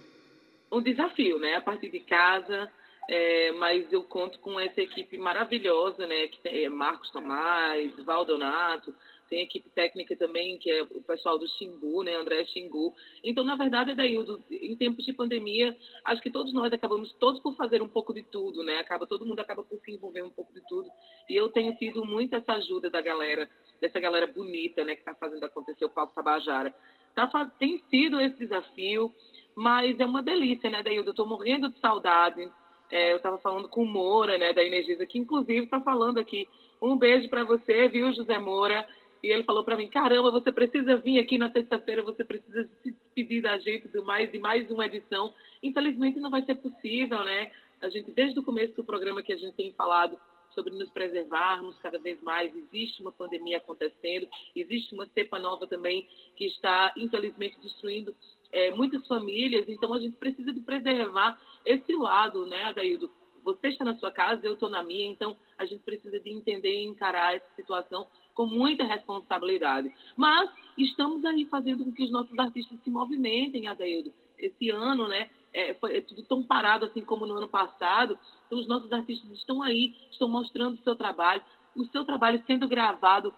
[0.72, 1.54] um desafio, né?
[1.56, 2.68] A partir de casa,
[3.08, 6.26] é, mas eu conto com essa equipe maravilhosa, né?
[6.28, 8.94] Que tem Marcos Tomás, Valdonato,
[9.28, 12.94] tem equipe técnica também, que é o pessoal do Xingu, né, André Xingu.
[13.24, 17.54] Então, na verdade, Daildo, em tempos de pandemia, acho que todos nós acabamos todos por
[17.56, 18.78] fazer um pouco de tudo, né?
[18.78, 20.88] Acaba todo mundo acaba por se envolver um pouco de tudo.
[21.28, 23.48] E eu tenho tido muito essa ajuda da galera,
[23.80, 26.74] dessa galera bonita, né, que está fazendo acontecer o Palco Tabajara.
[27.14, 27.26] Tá,
[27.58, 29.12] tem sido esse desafio,
[29.54, 31.08] mas é uma delícia, né, Daildo?
[31.08, 32.48] Eu estou morrendo de saudade.
[32.90, 36.48] É, eu estava falando com o Moura, né, da Energisa, que inclusive está falando aqui.
[36.80, 38.86] Um beijo para você, viu, José Moura?
[39.22, 42.92] E ele falou para mim: caramba, você precisa vir aqui na sexta-feira, você precisa se
[42.92, 45.34] despedir da gente do mais de mais uma edição.
[45.62, 47.50] Infelizmente não vai ser possível, né?
[47.80, 50.18] A gente, desde o começo do programa que a gente tem falado
[50.54, 56.08] sobre nos preservarmos cada vez mais, existe uma pandemia acontecendo, existe uma cepa nova também
[56.34, 58.14] que está, infelizmente, destruindo
[58.52, 63.10] é, muitas famílias, então a gente precisa de preservar esse lado, né, Adaildo?
[63.44, 66.82] Você está na sua casa, eu estou na minha, então a gente precisa de entender
[66.82, 69.92] e encarar essa situação com muita responsabilidade.
[70.16, 74.12] Mas estamos aí fazendo com que os nossos artistas se movimentem, Adeildo.
[74.36, 78.18] Esse ano, né, é, foi, é tudo tão parado assim como no ano passado.
[78.46, 81.42] Então, os nossos artistas estão aí, estão mostrando o seu trabalho,
[81.74, 83.32] o seu trabalho sendo gravado,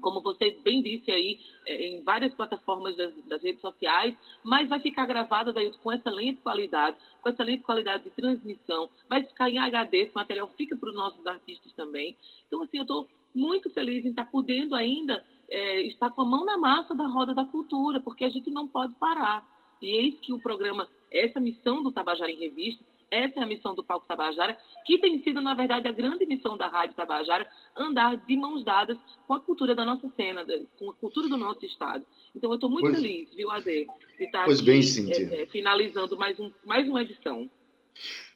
[0.00, 4.80] como você bem disse aí, é, em várias plataformas das, das, redes sociais, mas vai
[4.80, 9.98] ficar gravado daí com excelente qualidade, com excelente qualidade de transmissão, vai ficar em HD,
[9.98, 12.16] esse material fica para os nossos artistas também.
[12.46, 16.44] Então, assim, eu estou muito feliz em estar podendo ainda é, estar com a mão
[16.44, 19.46] na massa da roda da cultura, porque a gente não pode parar.
[19.80, 23.74] E eis que o programa, essa missão do Tabajara em Revista, essa é a missão
[23.74, 27.46] do Palco Tabajara, que tem sido, na verdade, a grande missão da Rádio Tabajara,
[27.76, 30.44] andar de mãos dadas com a cultura da nossa cena,
[30.78, 32.04] com a cultura do nosso estado.
[32.34, 33.86] Então, eu estou muito pois, feliz, viu, Ade,
[34.18, 35.28] de estar pois aqui, bem, Cíntia.
[35.32, 37.48] É, é, finalizando mais, um, mais uma edição.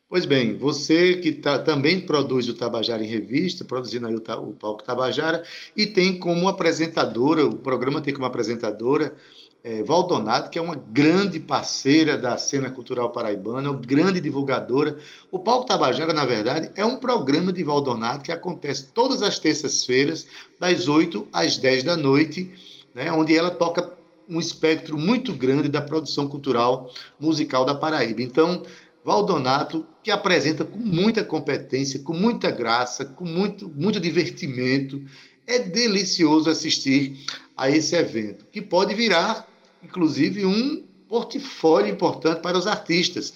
[0.08, 4.54] Pois bem, você que tá, também produz o Tabajara em Revista, produzindo aí o, o
[4.54, 5.44] Palco Tabajara,
[5.76, 9.14] e tem como apresentadora, o programa tem como apresentadora
[9.62, 14.98] é, Valdonato, que é uma grande parceira da cena cultural paraibana, uma grande divulgadora.
[15.30, 20.26] O Palco Tabajara, na verdade, é um programa de Valdonato que acontece todas as terças-feiras,
[20.58, 22.50] das 8 às 10 da noite,
[22.94, 23.92] né, onde ela toca
[24.28, 28.22] um espectro muito grande da produção cultural musical da Paraíba.
[28.22, 28.62] Então,
[29.04, 35.02] Valdonato, que apresenta com muita competência, com muita graça, com muito, muito divertimento.
[35.46, 37.24] É delicioso assistir
[37.58, 39.46] a esse evento, que pode virar,
[39.82, 43.34] inclusive, um portfólio importante para os artistas.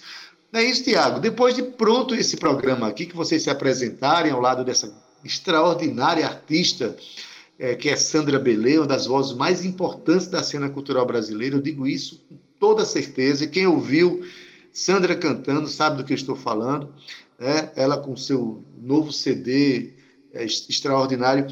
[0.52, 1.18] Não é isso, Tiago?
[1.18, 6.96] Depois de pronto esse programa aqui, que vocês se apresentarem ao lado dessa extraordinária artista,
[7.58, 11.62] é, que é Sandra Belê, uma das vozes mais importantes da cena cultural brasileira, eu
[11.62, 14.24] digo isso com toda certeza, e quem ouviu
[14.72, 16.94] Sandra cantando, sabe do que estou falando,
[17.38, 17.72] né?
[17.74, 19.94] ela com seu novo CD
[20.32, 21.46] é, extraordinário.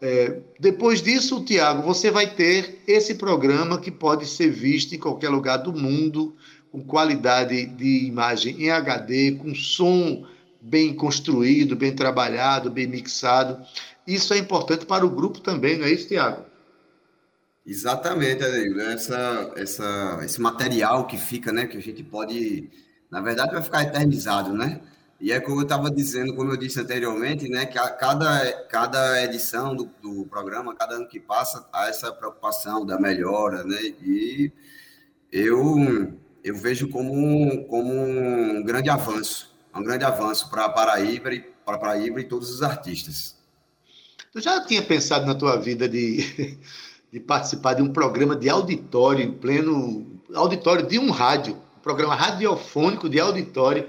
[0.00, 5.28] É, depois disso, Tiago, você vai ter esse programa que pode ser visto em qualquer
[5.28, 6.36] lugar do mundo,
[6.70, 10.24] com qualidade de imagem em HD, com som
[10.60, 13.64] bem construído, bem trabalhado, bem mixado.
[14.06, 16.44] Isso é importante para o grupo também, não é isso, Tiago?
[17.66, 18.80] Exatamente, Adeildo.
[18.80, 22.70] Essa, essa, esse material que fica, né, que a gente pode,
[23.10, 24.80] na verdade, vai ficar eternizado, né?
[25.20, 29.24] E é como eu estava dizendo, como eu disse anteriormente, né, que a, cada, cada
[29.24, 33.78] edição do, do programa, cada ano que passa, há essa preocupação da melhora, né?
[34.00, 34.52] E
[35.32, 35.76] eu,
[36.44, 41.30] eu vejo como um, como um grande avanço, um grande avanço para Paraíba,
[41.64, 43.36] para Paraíba e todos os artistas.
[44.32, 46.58] Tu já tinha pensado na tua vida de
[47.12, 52.14] de participar de um programa de auditório em pleno auditório de um rádio, um programa
[52.14, 53.88] radiofônico de auditório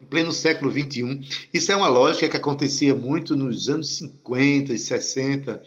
[0.00, 1.20] em pleno século XXI.
[1.52, 5.62] Isso é uma lógica que acontecia muito nos anos 50 e 60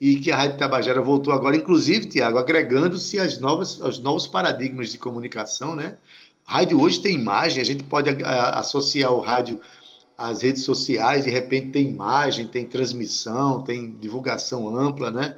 [0.00, 4.90] e que a Rádio Tabajara voltou agora, inclusive, Tiago, agregando-se às novas, aos novos paradigmas
[4.90, 5.98] de comunicação, né?
[6.46, 9.60] A rádio hoje tem imagem, a gente pode associar o rádio
[10.16, 15.36] às redes sociais, de repente tem imagem, tem transmissão, tem divulgação ampla, né?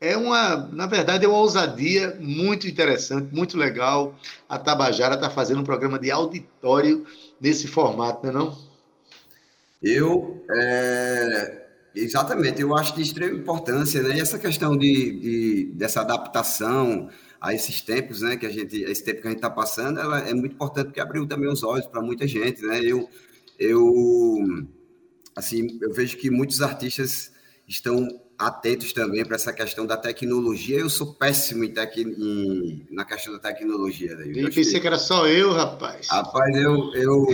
[0.00, 4.16] É uma, na verdade, é uma ousadia muito interessante, muito legal.
[4.48, 7.04] A Tabajara está fazendo um programa de auditório
[7.40, 8.68] nesse formato, não é não?
[9.82, 14.16] Eu, é, exatamente, eu acho de extrema importância, né?
[14.16, 17.08] E essa questão de, de, dessa adaptação
[17.40, 18.36] a esses tempos, né?
[18.36, 21.00] Que a gente, esse tempo que a gente está passando, ela é muito importante porque
[21.00, 22.80] abriu também os olhos para muita gente, né?
[22.82, 23.08] Eu,
[23.58, 24.44] eu,
[25.34, 27.32] assim, eu vejo que muitos artistas
[27.66, 28.08] estão
[28.38, 30.78] atentos também para essa questão da tecnologia.
[30.78, 31.96] Eu sou péssimo em tec...
[31.96, 32.86] em...
[32.90, 34.16] na questão da tecnologia.
[34.16, 34.38] Daí.
[34.38, 34.86] Eu pensei que...
[34.86, 36.06] era só eu, rapaz.
[36.08, 37.26] Rapaz, eu, eu,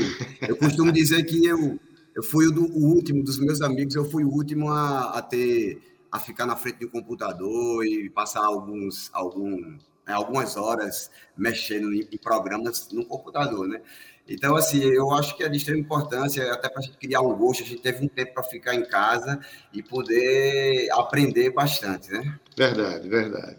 [0.48, 1.78] eu costumo dizer que eu,
[2.14, 5.22] eu fui o, do, o último dos meus amigos, eu fui o último a, a
[5.22, 5.78] ter
[6.10, 9.60] a ficar na frente do computador e passar alguns, algum,
[10.06, 13.82] né, algumas horas mexendo em, em programas no computador, né?
[14.28, 17.34] Então, assim, eu acho que é de extrema importância, até para a gente criar um
[17.34, 19.38] gosto, a gente teve um tempo para ficar em casa
[19.72, 22.38] e poder aprender bastante, né?
[22.56, 23.56] Verdade, verdade.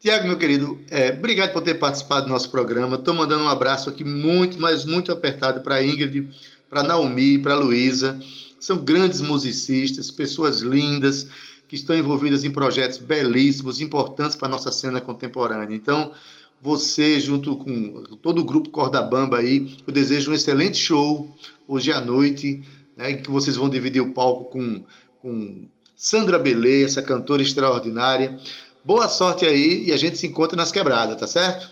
[0.00, 2.96] Tiago, meu querido, é, obrigado por ter participado do nosso programa.
[2.96, 6.30] Estou mandando um abraço aqui muito, mas muito apertado para Ingrid,
[6.70, 8.18] para Naomi, para Luísa.
[8.60, 11.26] São grandes musicistas, pessoas lindas,
[11.68, 15.74] que estão envolvidas em projetos belíssimos, importantes para a nossa cena contemporânea.
[15.74, 16.12] Então,
[16.60, 21.34] você, junto com todo o grupo Corda Bamba aí, eu desejo um excelente show
[21.66, 22.62] hoje à noite,
[22.96, 24.84] né, que vocês vão dividir o palco com,
[25.22, 28.38] com Sandra Belê, essa cantora extraordinária.
[28.84, 31.70] Boa sorte aí e a gente se encontra nas quebradas, tá certo?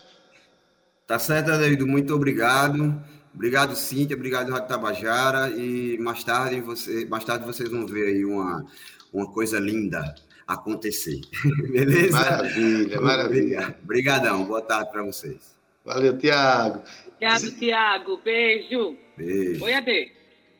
[1.06, 1.86] Tá certo, Adelio.
[1.86, 3.00] Muito obrigado.
[3.34, 4.16] Obrigado, Cíntia.
[4.16, 5.50] Obrigado, Rádio Tabajara.
[5.50, 8.64] E mais tarde, você, mais tarde vocês vão ver aí uma,
[9.12, 10.14] uma coisa linda
[10.46, 11.20] acontecer.
[11.72, 12.12] Beleza?
[12.12, 13.76] Maravilha, maravilha.
[13.82, 15.56] Obrigadão, boa tarde para vocês.
[15.84, 16.82] Valeu, Tiago.
[17.16, 18.20] Obrigado, Tiago.
[18.24, 18.96] Beijo.
[19.16, 19.64] Beijo.
[19.64, 20.12] Oi, Ade.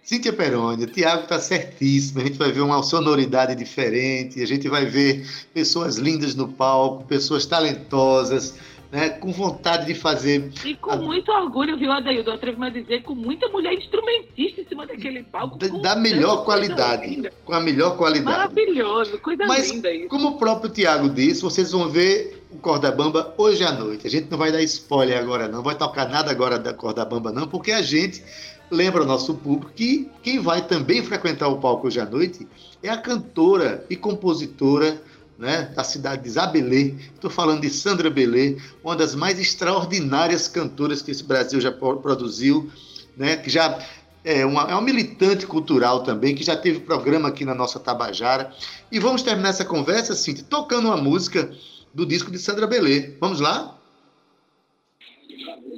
[0.03, 2.20] Cíntia Peroni, o Tiago está certíssimo.
[2.20, 7.05] A gente vai ver uma sonoridade diferente, a gente vai ver pessoas lindas no palco,
[7.07, 8.55] pessoas talentosas
[8.90, 10.51] né, com vontade de fazer.
[10.64, 10.96] E com a...
[10.96, 12.31] muito orgulho, viu, Adaildo?
[12.31, 15.59] Atrevo-me a dizer, com muita mulher instrumentista em cima daquele palco.
[15.59, 17.31] Da, da melhor qualidade.
[17.44, 18.55] Com a melhor qualidade.
[18.55, 20.09] Maravilhoso, coisa Mas, linda isso.
[20.09, 24.07] Como o próprio Tiago disse, vocês vão ver o Corda Bamba hoje à noite.
[24.07, 27.33] A gente não vai dar spoiler agora, não, vai tocar nada agora da Corda Bamba,
[27.33, 28.22] não, porque a gente
[28.70, 32.46] lembra ao nosso público que quem vai também frequentar o palco hoje à noite
[32.83, 35.01] é a cantora e compositora
[35.38, 36.94] né, da cidade de Isabelê.
[37.14, 42.70] Estou falando de Sandra Belê, uma das mais extraordinárias cantoras que esse Brasil já produziu,
[43.16, 43.79] né, que já
[44.25, 48.53] é uma, é uma militante cultural também, que já teve programa aqui na nossa Tabajara.
[48.90, 51.51] E vamos terminar essa conversa, assim, tocando uma música
[51.94, 53.16] do disco de Sandra Belê.
[53.20, 53.79] Vamos lá?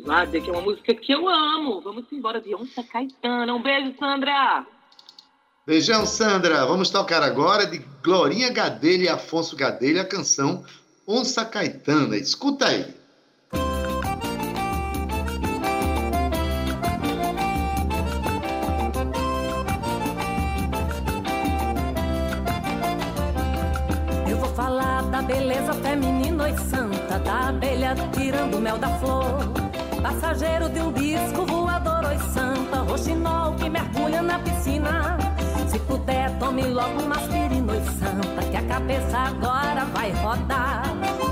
[0.05, 1.83] Lá, que é uma música que eu amo.
[1.83, 3.55] Vamos embora de Onça Caetana.
[3.55, 4.67] Um beijo, Sandra!
[5.69, 6.65] Beijão, Sandra.
[6.65, 10.65] Vamos tocar agora de Glorinha Gadelha e Afonso Gadelha a canção
[11.07, 12.17] Onça Caetana.
[12.17, 12.87] Escuta aí.
[24.27, 29.53] Eu vou falar da beleza feminina e santa, da abelha tirando mel da flor.
[30.01, 35.29] Passageiro de um disco voador, oi santa, roxinol que mergulha na piscina
[35.69, 40.83] se puder, tome logo uma aspirina e santa, que a cabeça agora vai rodar.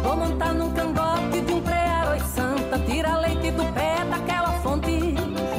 [0.02, 5.14] Vou montar num cangote de um prearo e santa, tira leite do pé daquela fonte.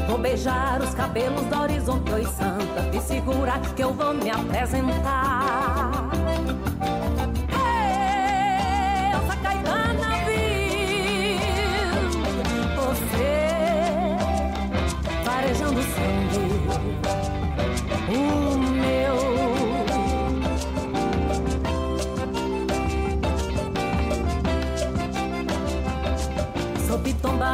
[0.08, 6.10] Vou beijar os cabelos do horizonte, oi santa, te segura que eu vou me apresentar.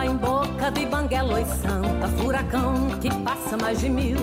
[0.04, 4.18] Em boca de banguela e santa Furacão que passa mais de mil.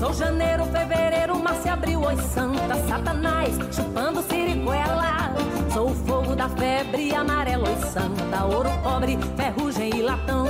[0.00, 5.34] Sou janeiro, fevereiro, março e abril Oi santa, satanás chupando siriguela
[5.74, 10.46] Sou o fogo da febre amarelo Oi santa, ouro, pobre, ferrugem e latão.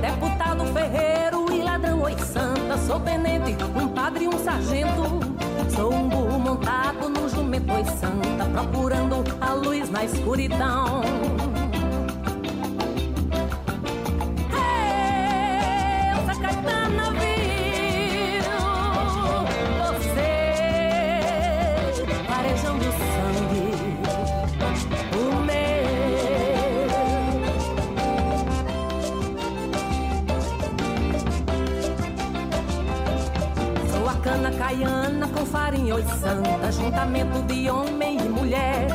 [0.00, 5.20] Deputado, ferreiro e ladrão Oi santa, sou tenente, um padre e um sargento.
[5.70, 11.57] Sou um burro montado no jumento Oi santa, procurando a luz na escuridão
[35.54, 38.86] oi santa, juntamento de homem e mulher.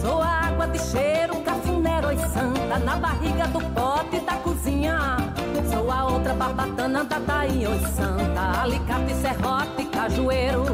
[0.00, 5.16] Sou água de cheiro, cafuné, oi santa, na barriga do pote da cozinha.
[5.70, 10.64] Sou a outra barbatana oi santa, alicate, serrote, cajueiro.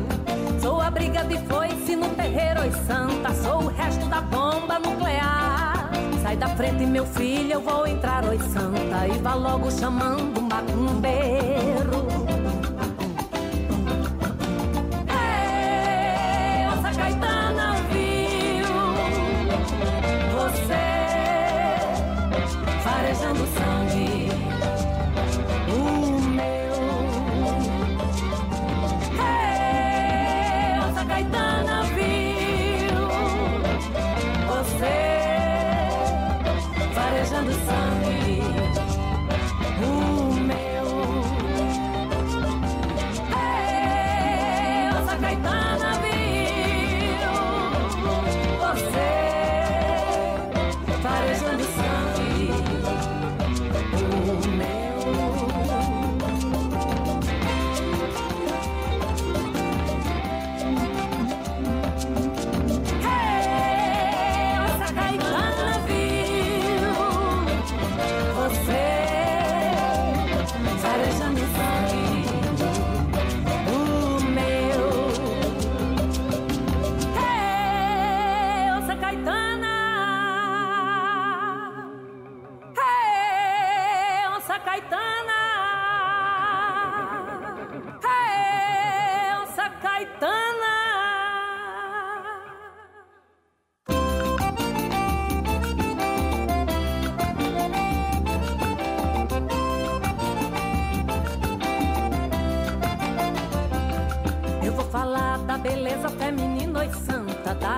[0.61, 5.91] Sou a briga de foice no terreiro, oi santa, sou o resto da bomba nuclear.
[6.23, 10.49] Sai da frente, meu filho, eu vou entrar, oi santa, e vá logo chamando um
[10.49, 12.30] macumbeiro.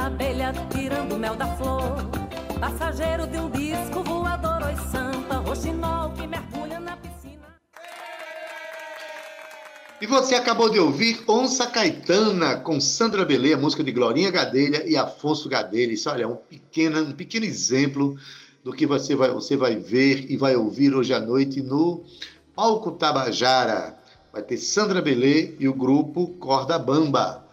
[0.03, 2.05] Da abelha tirando mel da flor.
[2.59, 7.47] Passageiro de um disco voador, oi santa, roxinol que mergulha na piscina.
[10.01, 14.85] E você acabou de ouvir Onça Caetana com Sandra Belê, a música de Glorinha Gadelha
[14.85, 15.93] e Afonso Gadelha.
[15.93, 18.17] Isso, olha, é um pequeno, um pequeno exemplo
[18.65, 22.03] do que você vai, você vai ver e vai ouvir hoje à noite no
[22.57, 23.97] Palco Tabajara.
[24.33, 27.52] Vai ter Sandra Belê e o grupo Corda Bamba.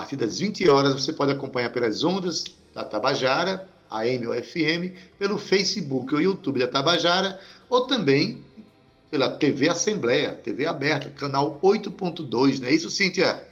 [0.00, 2.44] Partir das 20 horas você pode acompanhar pelas ondas
[2.74, 7.38] da Tabajara, AM ou FM, pelo Facebook ou YouTube da Tabajara,
[7.68, 8.42] ou também
[9.10, 13.46] pela TV Assembleia, TV aberta, canal 8.2, não é isso, Cíntia?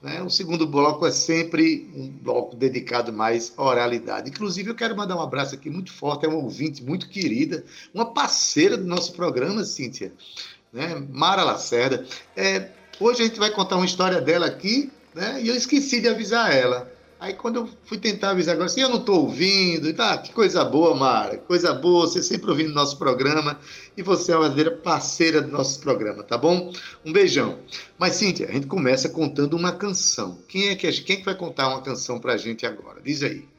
[0.00, 0.22] Né?
[0.22, 4.30] O segundo bloco é sempre um bloco dedicado mais à oralidade.
[4.30, 7.62] Inclusive, eu quero mandar um abraço aqui muito forte, é uma ouvinte muito querida,
[7.92, 10.14] uma parceira do nosso programa, Cíntia,
[10.72, 10.94] né?
[11.10, 12.06] Mara Lacerda.
[12.34, 15.40] É, hoje a gente vai contar uma história dela aqui, né?
[15.42, 16.92] e eu esqueci de avisar ela.
[17.18, 20.62] Aí quando eu fui tentar avisar agora, assim, eu não estou ouvindo, tá, que coisa
[20.62, 23.58] boa, Mara, coisa boa, você sempre ouvindo nosso programa
[23.96, 26.70] e você é uma verdadeira parceira do nosso programa, tá bom?
[27.02, 27.58] Um beijão.
[27.98, 30.38] Mas, Cíntia, a gente começa contando uma canção.
[30.46, 33.00] Quem é que, quem é que vai contar uma canção pra gente agora?
[33.00, 33.55] Diz aí.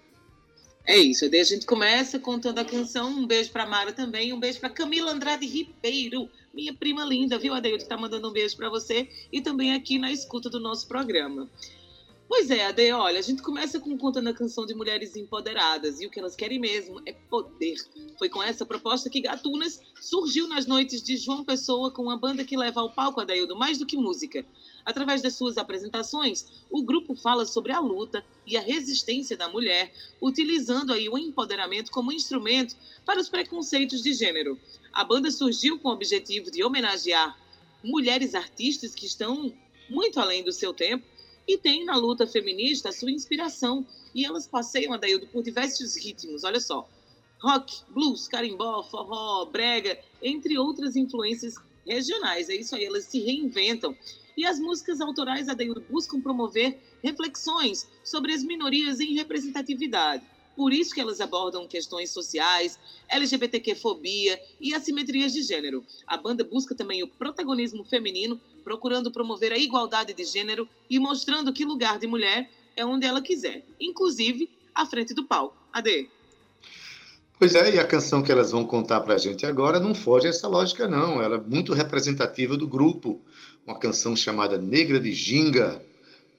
[0.87, 3.09] É isso, daí a gente começa contando a canção.
[3.09, 7.53] Um beijo para Mara também, um beijo para Camila Andrade Ribeiro, minha prima linda, viu,
[7.53, 7.83] Adeildo?
[7.85, 11.49] Tá mandando um beijo para você e também aqui na escuta do nosso programa.
[12.27, 16.05] Pois é, Ade, olha, a gente começa com contando a canção de mulheres empoderadas e
[16.05, 17.75] o que elas querem mesmo é poder.
[18.17, 22.43] Foi com essa proposta que Gatunas surgiu nas noites de João Pessoa com uma banda
[22.43, 24.45] que leva ao palco, Adaildo, mais do que música.
[24.87, 29.93] Através das suas apresentações, o grupo fala sobre a luta e a resistência da mulher,
[30.21, 32.73] utilizando aí o empoderamento como instrumento
[33.05, 34.57] para os preconceitos de gênero.
[34.93, 37.37] A banda surgiu com o objetivo de homenagear
[37.83, 39.53] mulheres artistas que estão
[39.89, 41.05] muito além do seu tempo
[41.45, 43.85] e tem na luta feminista a sua inspiração.
[44.15, 46.89] E elas passeiam, Adaildo, por diversos ritmos, olha só.
[47.41, 52.47] Rock, blues, carimbó, forró, brega, entre outras influências regionais.
[52.47, 53.93] É isso aí, elas se reinventam.
[54.37, 60.23] E as músicas autorais, Adaildo, buscam promover reflexões sobre as minorias em representatividade.
[60.55, 62.79] Por isso que elas abordam questões sociais,
[63.09, 65.83] LGBTQ-fobia e assimetrias de gênero.
[66.05, 71.53] A banda busca também o protagonismo feminino procurando promover a igualdade de gênero e mostrando
[71.53, 75.57] que lugar de mulher é onde ela quiser, inclusive à frente do palco.
[75.73, 76.09] Ade.
[77.39, 80.25] Pois é, e a canção que elas vão contar para a gente agora não foge
[80.25, 81.21] a essa lógica, não.
[81.21, 83.21] Ela é muito representativa do grupo.
[83.67, 85.81] Uma canção chamada Negra de Ginga.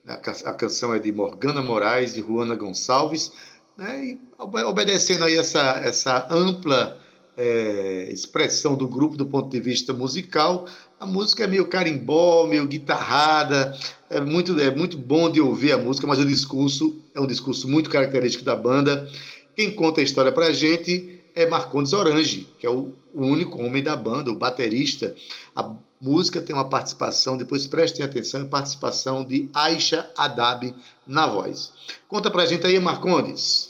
[0.07, 3.31] A canção é de Morgana Moraes e Juana Gonçalves,
[3.77, 4.03] né?
[4.03, 6.99] e obedecendo aí essa, essa ampla
[7.37, 10.65] é, expressão do grupo do ponto de vista musical,
[10.99, 13.77] a música é meio carimbó, meio guitarrada,
[14.09, 17.69] é muito, é muito bom de ouvir a música, mas o discurso é um discurso
[17.69, 19.07] muito característico da banda.
[19.55, 23.63] Quem conta a história para a gente é Marcondes Orange, que é o, o único
[23.63, 25.15] homem da banda, o baterista.
[25.55, 30.75] A música tem uma participação, depois prestem atenção, participação de Aisha Adab
[31.07, 31.71] na voz.
[32.09, 33.68] Conta para a gente aí, Marcondes.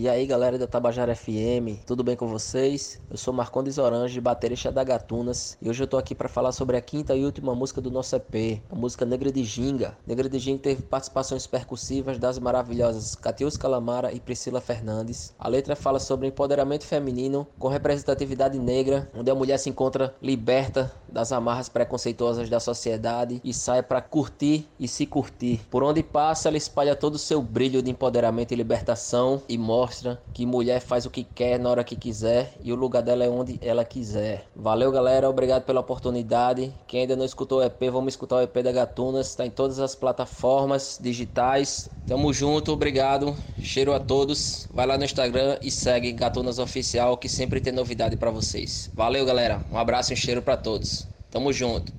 [0.00, 3.00] E aí galera da Tabajara FM, tudo bem com vocês?
[3.10, 6.76] Eu sou Marcondes Orange, baterista da Gatunas, e hoje eu tô aqui para falar sobre
[6.76, 9.98] a quinta e última música do nosso EP, a música Negra de Ginga.
[10.06, 15.34] Negra de Ginga teve participações percussivas das maravilhosas Catius Calamara e Priscila Fernandes.
[15.36, 20.92] A letra fala sobre empoderamento feminino com representatividade negra, onde a mulher se encontra liberta
[21.08, 25.60] das amarras preconceituosas da sociedade e sai para curtir e se curtir.
[25.68, 29.87] Por onde passa, ela espalha todo o seu brilho de empoderamento e libertação e mostra
[29.88, 33.24] mostra que mulher faz o que quer na hora que quiser e o lugar dela
[33.24, 34.44] é onde ela quiser.
[34.54, 35.30] Valeu, galera.
[35.30, 36.70] Obrigado pela oportunidade.
[36.86, 39.28] Quem ainda não escutou o EP, vamos escutar o EP da Gatunas.
[39.28, 41.88] Está em todas as plataformas digitais.
[42.06, 43.34] Tamo junto, obrigado.
[43.62, 44.68] Cheiro a todos.
[44.74, 48.90] Vai lá no Instagram e segue Gatunas Oficial que sempre tem novidade para vocês.
[48.94, 49.64] Valeu, galera.
[49.72, 51.08] Um abraço e um cheiro para todos.
[51.30, 51.90] Tamo junto.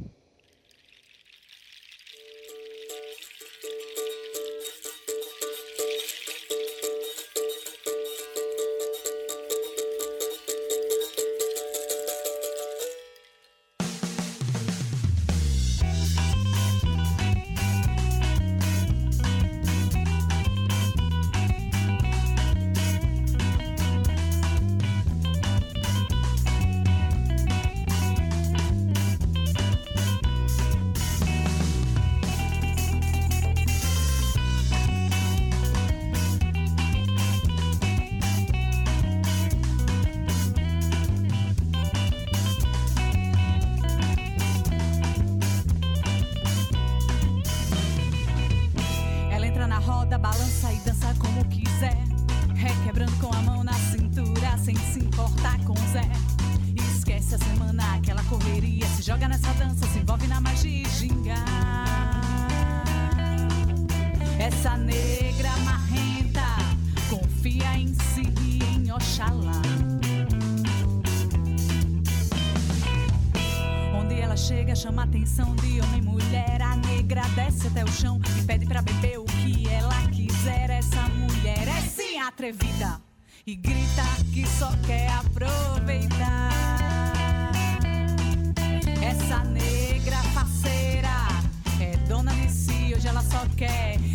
[64.59, 66.43] Essa negra marrenta
[67.09, 69.61] confia em si e em Oxalá.
[73.97, 76.61] Onde ela chega, chama a atenção de homem e mulher.
[76.61, 80.69] A negra desce até o chão e pede pra beber o que ela quiser.
[80.71, 82.99] Essa mulher é sim atrevida
[83.47, 84.03] e grita
[84.33, 86.51] que só quer aproveitar.
[89.01, 91.15] Essa negra faceira
[91.79, 94.08] é dona de si, hoje ela só quer.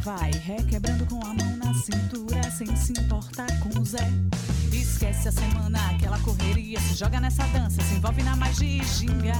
[0.00, 0.30] Vai.
[0.30, 4.10] Requebrando com a mão na cintura, sem se importar com o Zé.
[4.72, 6.80] Esquece a semana, aquela correria.
[6.80, 9.34] Se joga nessa dança, se envolve na magia e ginga.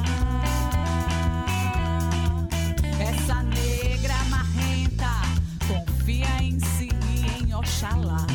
[3.00, 5.10] Essa negra marrenta
[5.66, 8.26] confia em si e em Oxalá.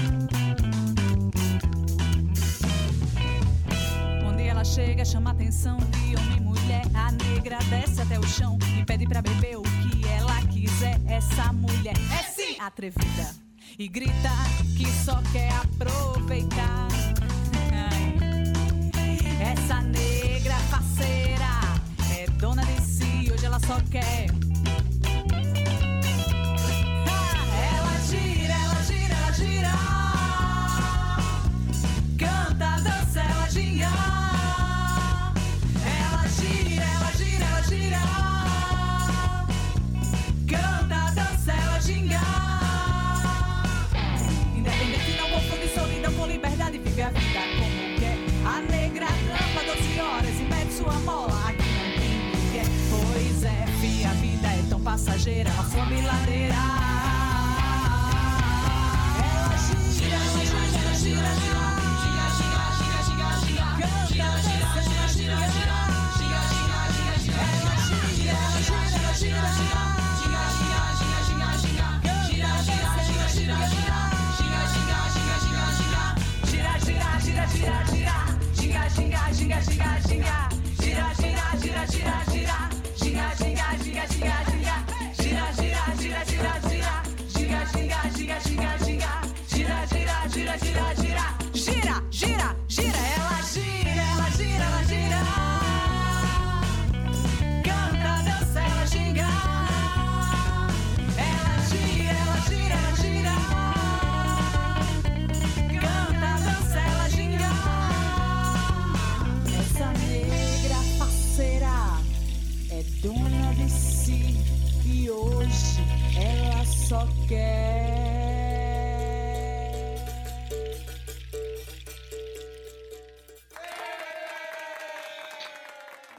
[4.28, 6.86] Onde ela chega, chama a atenção de homem e mulher.
[6.94, 9.75] A negra desce até o chão e pede pra beber o
[10.66, 11.00] quiser.
[11.08, 13.36] Essa mulher é sim atrevida
[13.78, 14.32] e grita
[14.76, 16.88] que só quer aproveitar.
[19.40, 21.46] Essa negra faceira
[22.18, 24.45] é dona de si, hoje ela só quer.
[55.26, 55.50] Tão passageira.
[55.50, 56.75] A fome ladeira.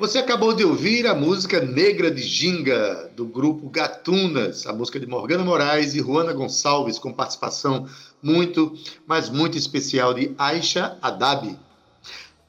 [0.06, 5.06] Você acabou de ouvir a música Negra de Ginga, do grupo Gatunas, a música de
[5.06, 7.88] Morgana Moraes e Juana Gonçalves, com participação
[8.22, 8.72] muito,
[9.04, 11.58] mas muito especial de Aisha Adab.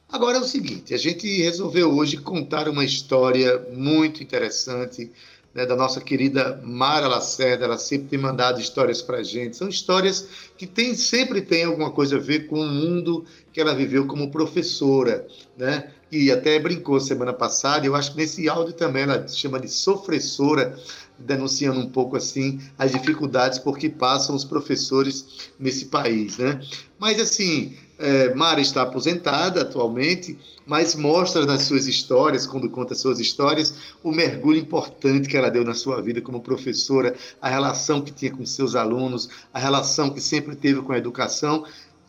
[0.08, 5.10] Agora é o seguinte, a gente resolveu hoje contar uma história muito interessante
[5.52, 9.56] né, da nossa querida Mara Lacerda, ela sempre tem mandado histórias para a gente.
[9.56, 13.74] São histórias que tem, sempre tem alguma coisa a ver com o mundo que ela
[13.74, 15.90] viveu como professora, né?
[16.10, 20.78] E até brincou semana passada, eu acho que nesse áudio também ela chama de sofressora,
[21.18, 26.60] denunciando um pouco assim as dificuldades por que passam os professores nesse país, né?
[26.98, 33.18] Mas assim, é, Mara está aposentada atualmente, mas mostra nas suas histórias, quando conta suas
[33.20, 38.12] histórias, o mergulho importante que ela deu na sua vida como professora, a relação que
[38.12, 41.64] tinha com seus alunos, a relação que sempre teve com a educação,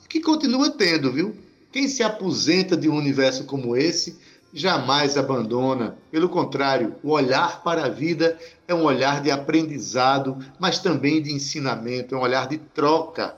[0.08, 1.49] que continua tendo, viu?
[1.72, 4.17] Quem se aposenta de um universo como esse
[4.53, 5.97] jamais abandona.
[6.11, 11.32] Pelo contrário, o olhar para a vida é um olhar de aprendizado, mas também de
[11.32, 13.36] ensinamento, é um olhar de troca.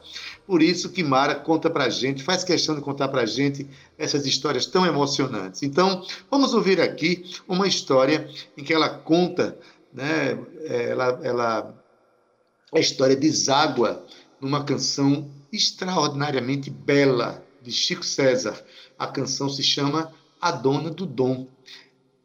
[0.47, 3.67] Por isso que Mara conta para gente, faz questão de contar para gente
[3.97, 5.63] essas histórias tão emocionantes.
[5.63, 8.27] Então, vamos ouvir aqui uma história
[8.57, 9.57] em que ela conta,
[9.93, 11.83] né, ela, ela,
[12.73, 14.05] a história deságua
[14.39, 18.61] numa canção extraordinariamente bela de Chico César.
[18.97, 21.47] A canção se chama A Dona do Dom.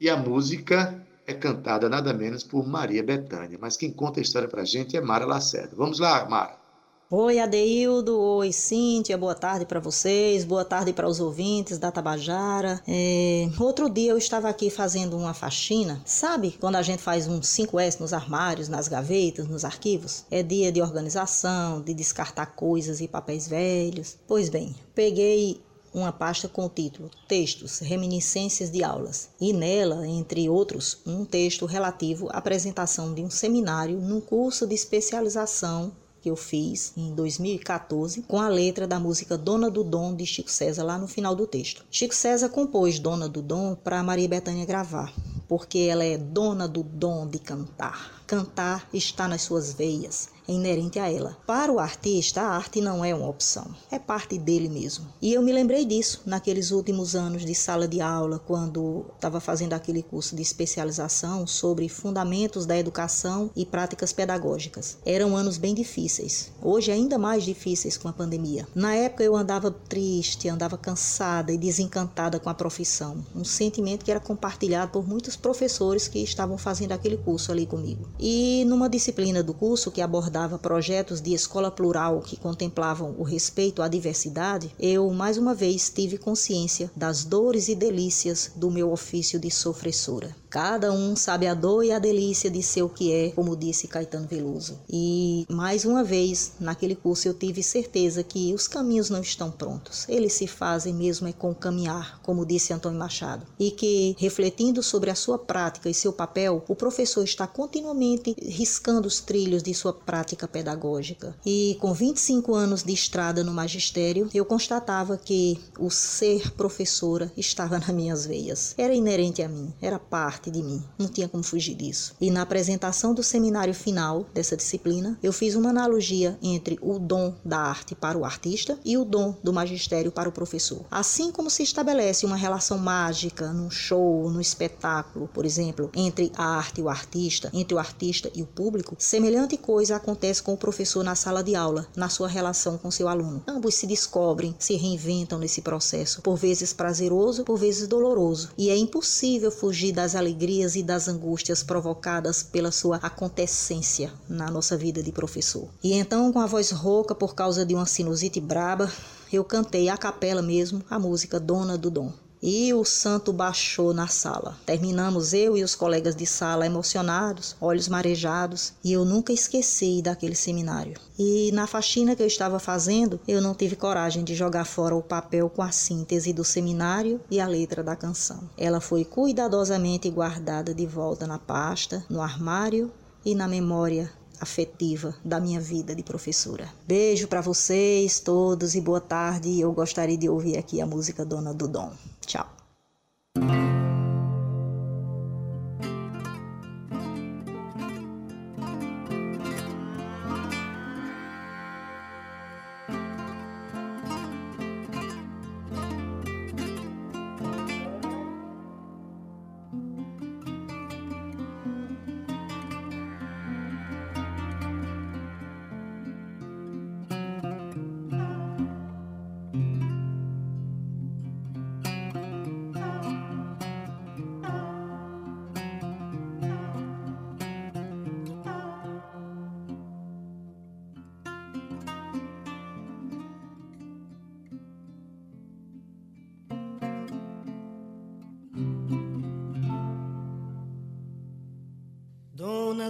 [0.01, 3.59] E a música é cantada nada menos por Maria Bethânia.
[3.61, 5.75] Mas quem conta a história para a gente é Mara Lacerda.
[5.77, 6.66] Vamos lá, Mara.
[7.09, 8.19] Oi, Adeildo.
[8.19, 9.17] Oi, Cíntia.
[9.17, 10.45] Boa tarde para vocês.
[10.45, 12.83] Boa tarde para os ouvintes da Tabajara.
[12.85, 13.49] É...
[13.61, 16.03] Outro dia eu estava aqui fazendo uma faxina.
[16.05, 20.25] Sabe quando a gente faz um 5S nos armários, nas gavetas, nos arquivos?
[20.33, 24.17] É dia de organização, de descartar coisas e papéis velhos.
[24.27, 25.61] Pois bem, peguei
[25.95, 31.67] uma pasta com o título Textos, Reminiscências de Aulas, e nela, entre outros, um texto
[31.67, 35.93] relativo à apresentação de um seminário num curso de especialização
[36.27, 40.51] que eu fiz em 2014 com a letra da música Dona do Dom de Chico
[40.51, 41.85] César lá no final do texto.
[41.89, 45.13] Chico César compôs Dona do Dom para Maria Bethânia gravar,
[45.47, 48.25] porque ela é dona do dom de cantar.
[48.27, 51.37] Cantar está nas suas veias inerente a ela.
[51.47, 55.07] Para o artista, a arte não é uma opção, é parte dele mesmo.
[55.21, 59.73] E eu me lembrei disso naqueles últimos anos de sala de aula, quando estava fazendo
[59.73, 64.99] aquele curso de especialização sobre fundamentos da educação e práticas pedagógicas.
[65.05, 68.67] Eram anos bem difíceis, hoje ainda mais difíceis com a pandemia.
[68.75, 74.11] Na época eu andava triste, andava cansada e desencantada com a profissão, um sentimento que
[74.11, 78.09] era compartilhado por muitos professores que estavam fazendo aquele curso ali comigo.
[78.19, 83.23] E numa disciplina do curso que abordava abordava projetos de escola plural que contemplavam o
[83.23, 88.93] respeito à diversidade, eu mais uma vez tive consciência das dores e delícias do meu
[88.93, 90.37] ofício de sofressora.
[90.49, 93.89] Cada um sabe a dor e a delícia de ser o que é, como disse
[93.89, 94.79] Caetano Veloso.
[94.89, 100.07] E mais uma vez, naquele curso eu tive certeza que os caminhos não estão prontos.
[100.09, 103.47] Eles se fazem mesmo é com caminhar, como disse Antônio Machado.
[103.59, 109.09] E que, refletindo sobre a sua prática e seu papel, o professor está continuamente riscando
[109.09, 111.35] os trilhos de sua prática pedagógica.
[111.45, 117.79] E com 25 anos de estrada no magistério, eu constatava que o ser professora estava
[117.81, 118.75] nas minhas veias.
[118.79, 122.15] Era inerente a mim, era parte parte de mim, não tinha como fugir disso.
[122.21, 127.35] E na apresentação do seminário final dessa disciplina, eu fiz uma analogia entre o dom
[127.43, 130.85] da arte para o artista e o dom do magistério para o professor.
[130.91, 136.45] Assim como se estabelece uma relação mágica num show, no espetáculo, por exemplo, entre a
[136.45, 140.59] arte e o artista, entre o artista e o público, semelhante coisa acontece com o
[140.59, 143.43] professor na sala de aula, na sua relação com seu aluno.
[143.49, 148.77] Ambos se descobrem, se reinventam nesse processo, por vezes prazeroso, por vezes doloroso, e é
[148.77, 155.13] impossível fugir das alegrias e das angústias provocadas pela sua acontecência na nossa vida de
[155.13, 155.69] professor.
[155.83, 158.91] E então, com a voz rouca por causa de uma sinusite braba,
[159.33, 162.26] eu cantei a capela mesmo a música Dona do Dom.
[162.49, 164.57] E o santo baixou na sala.
[164.65, 170.37] Terminamos eu e os colegas de sala emocionados, olhos marejados, e eu nunca esqueci daquele
[170.37, 170.95] seminário.
[171.19, 175.03] E na faxina que eu estava fazendo, eu não tive coragem de jogar fora o
[175.03, 178.49] papel com a síntese do seminário e a letra da canção.
[178.57, 182.93] Ela foi cuidadosamente guardada de volta na pasta, no armário
[183.25, 184.09] e na memória
[184.41, 186.69] afetiva da minha vida de professora.
[186.87, 189.61] Beijo para vocês todos e boa tarde.
[189.61, 191.93] Eu gostaria de ouvir aqui a música Dona do Dom.
[192.27, 192.47] Tchau.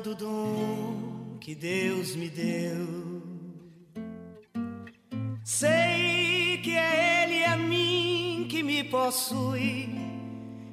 [0.01, 3.23] Do dom que Deus me deu.
[5.45, 9.89] Sei que é Ele a mim que me possui,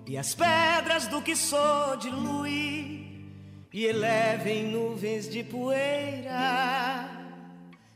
[0.08, 3.28] e as pedras do que sou dilui,
[3.72, 7.10] e elevem nuvens de poeira,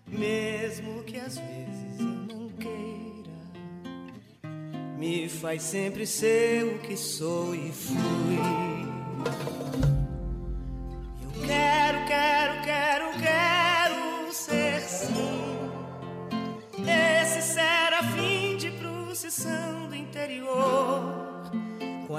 [0.08, 3.38] mesmo que às vezes eu não queira.
[4.98, 9.57] Me faz sempre ser o que sou e fui.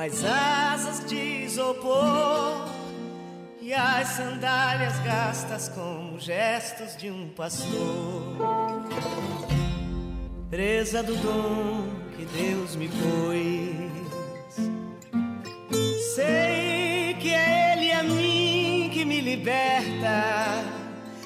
[0.08, 2.66] As asas de isopor
[3.60, 8.34] e as sandálias gastas como gestos de um pastor.
[10.48, 14.54] Presa do dom que Deus me pôs.
[16.14, 20.64] Sei que é Ele a mim que me liberta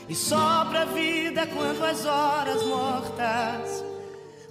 [0.09, 3.82] e sopra a vida quando as horas mortas.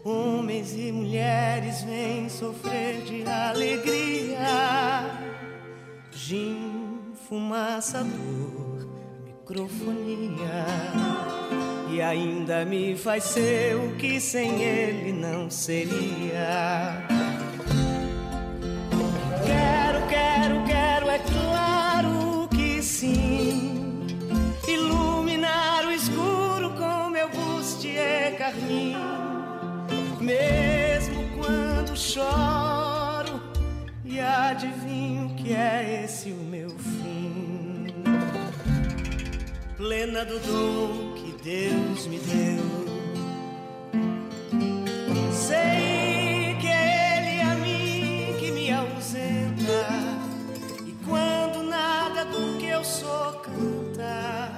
[0.04, 4.40] Homens e mulheres vêm sofrer de alegria.
[6.12, 8.90] Gin, fumaça, dor,
[9.24, 10.66] microfonia.
[11.92, 17.11] E ainda me faz ser o que sem ele não seria.
[30.32, 33.42] Mesmo quando choro
[34.06, 37.88] e adivinho que é esse o meu fim.
[39.76, 42.64] Plena do dom que Deus me deu.
[45.34, 49.86] Sei que é Ele a mim que me ausenta.
[50.88, 54.50] E quando nada do que eu sou canta,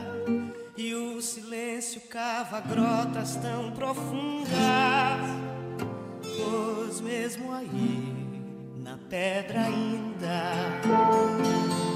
[0.78, 4.54] e o silêncio cava grotas tão profundas,
[6.44, 8.14] pois mesmo aí,
[8.78, 10.54] na pedra ainda,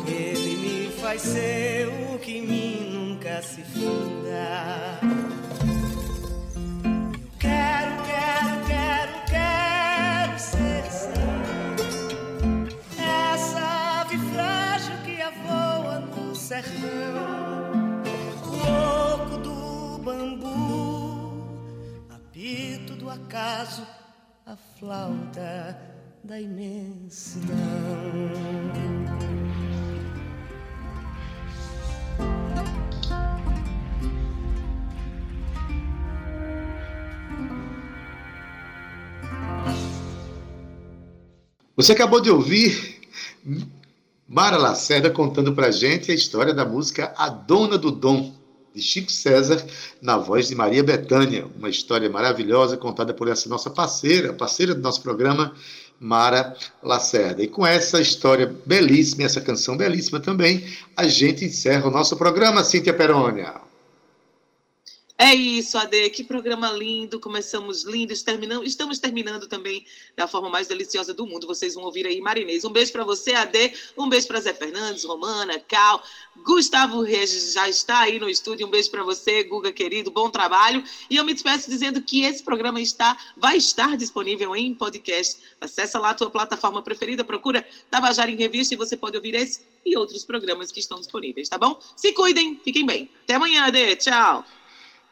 [0.08, 5.00] Ele me faz ser o que em mim nunca se finda.
[6.54, 11.12] Eu quero, quero, quero, quero ser assim.
[12.98, 16.78] Essa ave frágil que avoa no sertão.
[18.46, 18.50] O
[19.14, 21.44] oco do bambu,
[22.10, 23.86] apito do acaso,
[24.48, 25.78] a flauta
[26.24, 27.58] da imensidão.
[41.76, 43.02] Você acabou de ouvir
[44.26, 48.34] Mara Lacerda contando pra gente a história da música A Dona do Dom,
[48.74, 49.66] de Chico César,
[50.02, 51.46] na voz de Maria Bethânia.
[51.58, 55.54] Uma história maravilhosa contada por essa nossa parceira, parceira do nosso programa,
[56.00, 57.44] Mara Lacerda.
[57.44, 60.64] E com essa história belíssima, essa canção belíssima também,
[60.96, 63.67] a gente encerra o nosso programa, Cíntia Perônia.
[65.20, 69.84] É isso, Ade, que programa lindo, começamos lindos, terminamos, estamos terminando também
[70.16, 71.48] da forma mais deliciosa do mundo.
[71.48, 72.64] Vocês vão ouvir aí Marinês.
[72.64, 76.04] Um beijo para você, Ade, um beijo para Zé Fernandes, Romana, Cal,
[76.46, 78.68] Gustavo Regis já está aí no estúdio.
[78.68, 80.84] Um beijo para você, Guga querido, bom trabalho.
[81.10, 85.42] E eu me despeço dizendo que esse programa está vai estar disponível em podcast.
[85.60, 89.62] Acesse lá a tua plataforma preferida, procura Tabajara em Revista e você pode ouvir esse
[89.84, 91.80] e outros programas que estão disponíveis, tá bom?
[91.96, 93.10] Se cuidem, fiquem bem.
[93.24, 93.96] Até amanhã, Ade.
[93.96, 94.46] Tchau.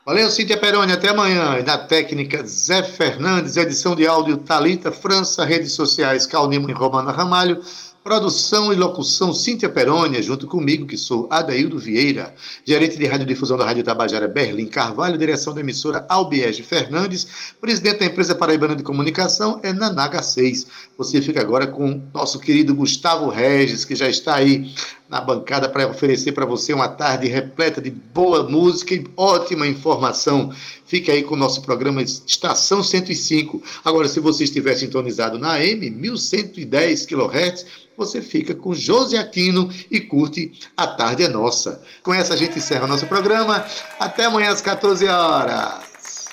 [0.05, 1.57] Valeu, Cíntia Peroni, até amanhã.
[1.57, 7.11] E na técnica, Zé Fernandes, edição de áudio Talita França, redes sociais Calnimo e Romana
[7.11, 7.59] Ramalho,
[8.03, 13.65] produção e locução Cíntia Peroni, junto comigo, que sou Adaildo Vieira, gerente de radiodifusão da
[13.65, 19.59] Rádio Tabajara Berlim Carvalho, direção da emissora Albiege Fernandes, presidente da empresa Paraibana de Comunicação
[19.63, 20.67] é Nanaga 6.
[20.99, 24.71] Você fica agora com nosso querido Gustavo Regis, que já está aí
[25.09, 30.51] na bancada para oferecer para você uma tarde repleta de boa música e ótima informação.
[30.85, 33.61] Fique aí com o nosso programa Estação 105.
[33.83, 37.65] Agora, se você estiver sintonizado na AM 1110 kHz,
[37.97, 41.81] você fica com José Aquino e curte A Tarde é Nossa.
[42.03, 43.65] Com essa a gente encerra o nosso programa.
[43.99, 46.29] Até amanhã às 14 horas.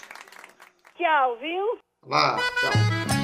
[0.96, 1.78] Tchau, viu?
[2.06, 3.21] Lá, tchau.